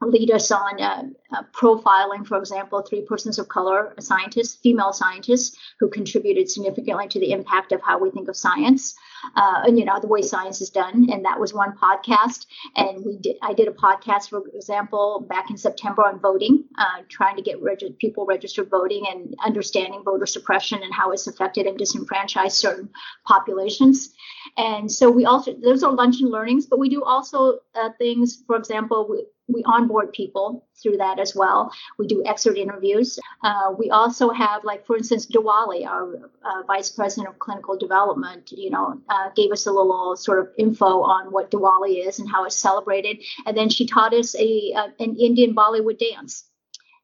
[0.00, 5.56] lead us on uh, uh, profiling, for example, three persons of color scientists, female scientists,
[5.78, 8.94] who contributed significantly to the impact of how we think of science,
[9.36, 11.08] uh, and you know the way science is done.
[11.10, 12.46] And that was one podcast.
[12.76, 17.02] And we did, I did a podcast, for example, back in September on voting, uh,
[17.08, 21.66] trying to get reg- people registered voting and understanding voter suppression and how it's affected
[21.66, 22.88] and disenfranchised certain
[23.26, 24.14] populations.
[24.56, 28.42] And so we also those are lunch and learnings, but we do also uh, things,
[28.46, 29.06] for example.
[29.10, 31.72] We, we onboard people through that as well.
[31.98, 33.18] We do exit interviews.
[33.42, 38.52] Uh, we also have, like, for instance, Diwali, our uh, vice president of clinical development,
[38.52, 42.30] you know, uh, gave us a little sort of info on what Diwali is and
[42.30, 43.18] how it's celebrated.
[43.46, 46.44] And then she taught us a, a an Indian Bollywood dance.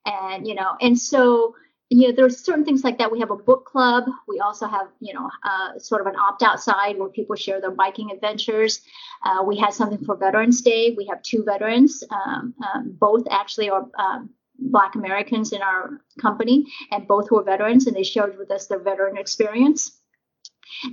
[0.05, 1.55] And, you know, and so
[1.89, 3.13] you know, there's certain things like that.
[3.13, 4.05] We have a book club.
[4.27, 7.71] We also have, you know, uh, sort of an opt-out side where people share their
[7.71, 8.81] biking adventures.
[9.25, 10.95] Uh, we had something for Veterans Day.
[10.97, 12.03] We have two veterans.
[12.11, 17.87] Um, um, both actually are um, Black Americans in our company, and both were veterans,
[17.87, 20.01] and they shared with us their veteran experience.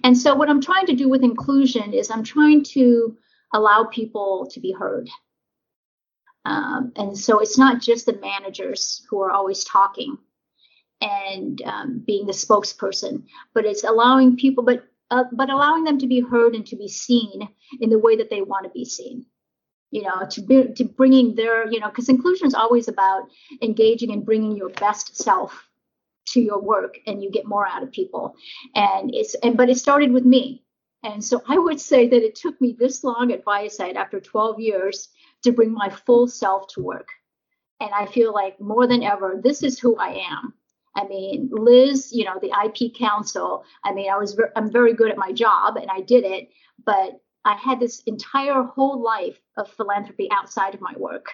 [0.03, 3.17] And so, what I'm trying to do with inclusion is I'm trying to
[3.51, 5.09] allow people to be heard.
[6.45, 10.17] Um, and so, it's not just the managers who are always talking
[11.01, 13.23] and um, being the spokesperson,
[13.53, 16.87] but it's allowing people, but uh, but allowing them to be heard and to be
[16.87, 17.47] seen
[17.79, 19.25] in the way that they want to be seen.
[19.91, 23.29] You know, to be, to bringing their, you know, because inclusion is always about
[23.61, 25.69] engaging and bringing your best self
[26.29, 28.35] to your work, and you get more out of people.
[28.73, 30.63] And it's and but it started with me,
[31.03, 34.59] and so I would say that it took me this long at ViaCyte after 12
[34.59, 35.09] years
[35.43, 37.09] to bring my full self to work.
[37.79, 40.53] And I feel like more than ever, this is who I am
[40.95, 43.65] I mean, Liz, you know, the IP counsel.
[43.83, 46.49] I mean, I was ver- I'm very good at my job and I did it,
[46.85, 51.27] but I had this entire whole life of philanthropy outside of my work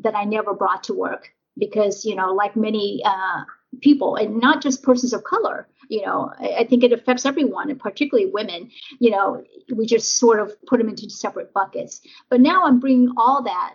[0.00, 3.42] that I never brought to work because, you know, like many uh,
[3.80, 7.70] people and not just persons of color, you know, I, I think it affects everyone
[7.70, 8.70] and particularly women.
[9.00, 9.42] You know,
[9.74, 12.00] we just sort of put them into separate buckets.
[12.28, 13.74] But now I'm bringing all that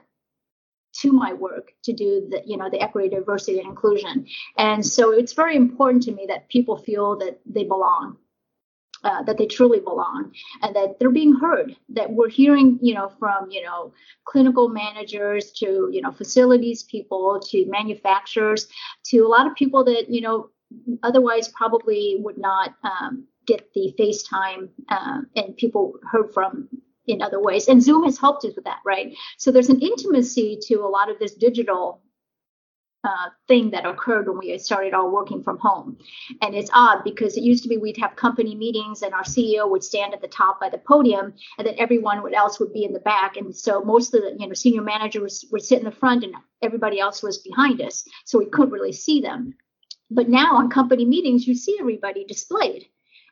[1.02, 4.26] to my work to do the you know the equity diversity and inclusion.
[4.58, 8.18] And so it's very important to me that people feel that they belong
[9.04, 10.32] uh, that they truly belong
[10.62, 13.94] and that they're being heard that we're hearing you know from you know
[14.26, 18.68] clinical managers to you know facilities people to manufacturers
[19.04, 20.50] to a lot of people that you know
[21.04, 26.70] otherwise probably would not um, get the FaceTime uh, and people heard from
[27.08, 27.68] in other ways.
[27.68, 29.16] And Zoom has helped us with that, right?
[29.38, 32.02] So there's an intimacy to a lot of this digital
[33.04, 35.98] uh, thing that occurred when we started all working from home.
[36.42, 39.70] And it's odd because it used to be we'd have company meetings and our CEO
[39.70, 42.94] would stand at the top by the podium and then everyone else would be in
[42.94, 43.36] the back.
[43.36, 46.34] And so most of the you know senior managers would sit in the front and
[46.62, 48.06] everybody else was behind us.
[48.24, 49.54] So we couldn't really see them.
[50.10, 52.86] But now on company meetings, you see everybody displayed.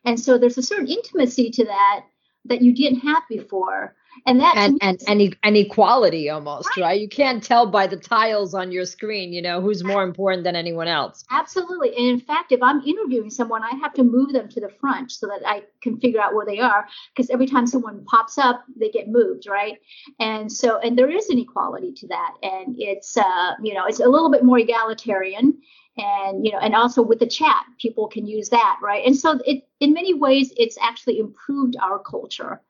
[0.03, 2.05] And so there's a certain intimacy to that
[2.45, 3.95] that you didn't have before.
[4.25, 6.83] And that and and, and, and equality almost right.
[6.83, 7.01] right.
[7.01, 10.55] you can't tell by the tiles on your screen you know who's more important than
[10.55, 11.23] anyone else.
[11.31, 11.95] Absolutely.
[11.95, 15.11] And in fact if i'm interviewing someone i have to move them to the front
[15.11, 16.85] so that i can figure out where they are
[17.15, 19.77] because every time someone pops up they get moved right?
[20.19, 22.33] And so and there is an equality to that.
[22.43, 25.57] And it's uh you know it's a little bit more egalitarian
[25.97, 29.05] and you know and also with the chat people can use that right?
[29.05, 32.61] And so it in many ways it's actually improved our culture.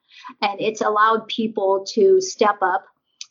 [0.42, 2.86] And it's allowed people to step up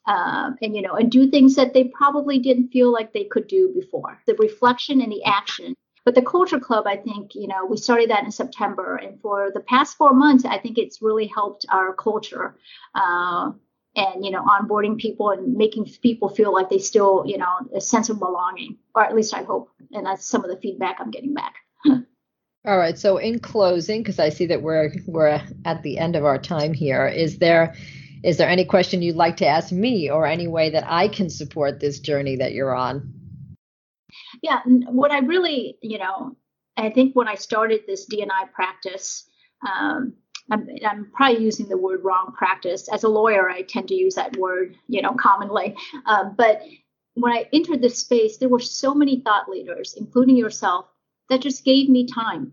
[0.07, 3.49] um, and you know and do things that they probably didn't feel like they could
[3.49, 4.19] do before.
[4.27, 5.75] The reflection and the action.
[6.05, 8.97] But the culture club i think you know we started that in september.
[8.97, 12.57] And for the past four months i think it's really helped our culture
[12.95, 13.53] uh,
[13.97, 17.81] and you know onboarding people and making people feel like they still you know a
[17.81, 19.71] sense of belonging or at least i hope.
[19.93, 21.55] And that's some of the feedback i'm getting back.
[22.67, 26.25] All right so in closing because i see that we're we're at the end of
[26.25, 27.75] our time here is there
[28.23, 31.31] is there any question you'd like to ask me or any way that i can
[31.31, 33.15] support this journey that you're on?
[34.43, 36.37] Yeah what i really you know
[36.77, 39.29] i think when i started this dni practice
[39.67, 40.15] um,
[40.51, 42.89] I'm, I'm, probably using the word wrong practice.
[42.89, 45.77] As a lawyer, I tend to use that word, you know, commonly.
[46.07, 46.63] Uh, but
[47.15, 50.87] when I entered this space, there were so many thought leaders, including yourself,
[51.29, 52.53] that just gave me time.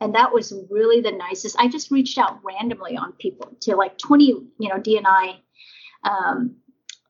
[0.00, 1.56] And that was really the nicest.
[1.58, 5.36] I just reached out randomly on people to like 20, you know, DNI
[6.04, 6.56] um,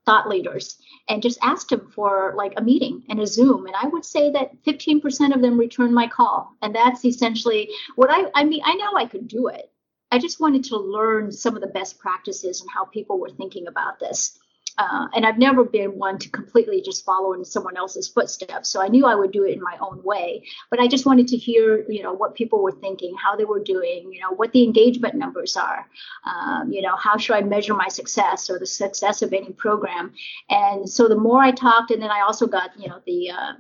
[0.07, 3.67] thought leaders and just asked them for like a meeting and a Zoom.
[3.67, 6.55] And I would say that 15% of them returned my call.
[6.63, 9.71] And that's essentially what I, I mean, I know I could do it.
[10.11, 13.67] I just wanted to learn some of the best practices and how people were thinking
[13.67, 14.39] about this.
[14.77, 18.69] Uh, and I've never been one to completely just follow in someone else's footsteps.
[18.69, 20.45] So I knew I would do it in my own way.
[20.71, 23.63] But I just wanted to hear, you know, what people were thinking, how they were
[23.63, 25.87] doing, you know, what the engagement numbers are,
[26.27, 30.13] um, you know, how should I measure my success or the success of any program.
[30.51, 33.53] And so the more I talked, and then I also got, you know, the uh,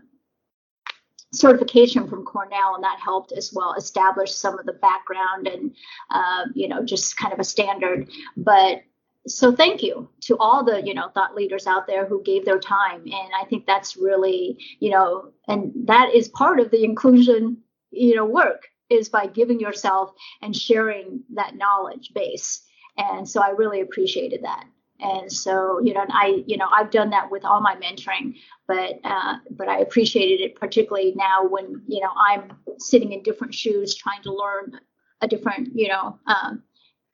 [1.35, 5.75] certification from Cornell, and that helped as well establish some of the background and,
[6.11, 8.09] uh, you know, just kind of a standard.
[8.37, 8.83] But
[9.27, 12.59] so thank you to all the you know thought leaders out there who gave their
[12.59, 17.57] time and i think that's really you know and that is part of the inclusion
[17.91, 20.13] you know work is by giving yourself
[20.43, 22.63] and sharing that knowledge base
[22.99, 24.67] and so i really appreciated that
[25.01, 28.35] and so you know and i you know i've done that with all my mentoring
[28.67, 33.55] but uh, but i appreciated it particularly now when you know i'm sitting in different
[33.55, 34.79] shoes trying to learn
[35.21, 36.63] a different you know um,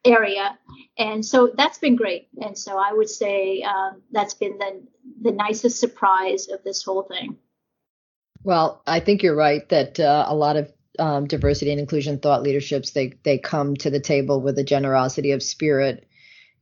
[0.04, 0.58] area.
[0.98, 2.28] And so that's been great.
[2.40, 4.82] And so i would say um, that's been the
[5.22, 7.36] the nicest surprise of this whole thing.
[8.42, 12.42] Well i think you're right that uh, a lot of um, diversity and inclusion thought
[12.42, 16.06] leaderships they they come to the table with a generosity of spirit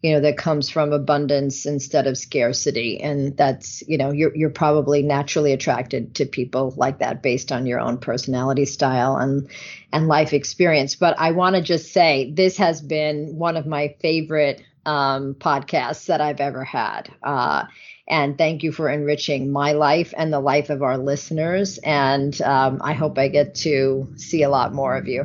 [0.02, 3.00] you know that comes from abundance instead of scarcity.
[3.00, 7.66] And that's you know you're you're probably naturally attracted to people like that based on
[7.66, 9.48] your own personality style and
[9.92, 10.94] and life experience.
[10.94, 16.06] But i want to just say this has been one of my favorite um, podcasts
[16.06, 17.10] that i've ever had.
[17.22, 17.64] Uh,
[18.10, 21.78] and thank you for enriching my life and the life of our listeners.
[21.78, 25.24] And um, i hope i get to see a lot more of you.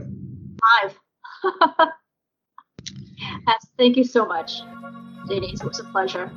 [0.83, 0.97] Live
[3.47, 4.51] Yes, thank you so much.
[5.29, 6.31] It was a pleasure.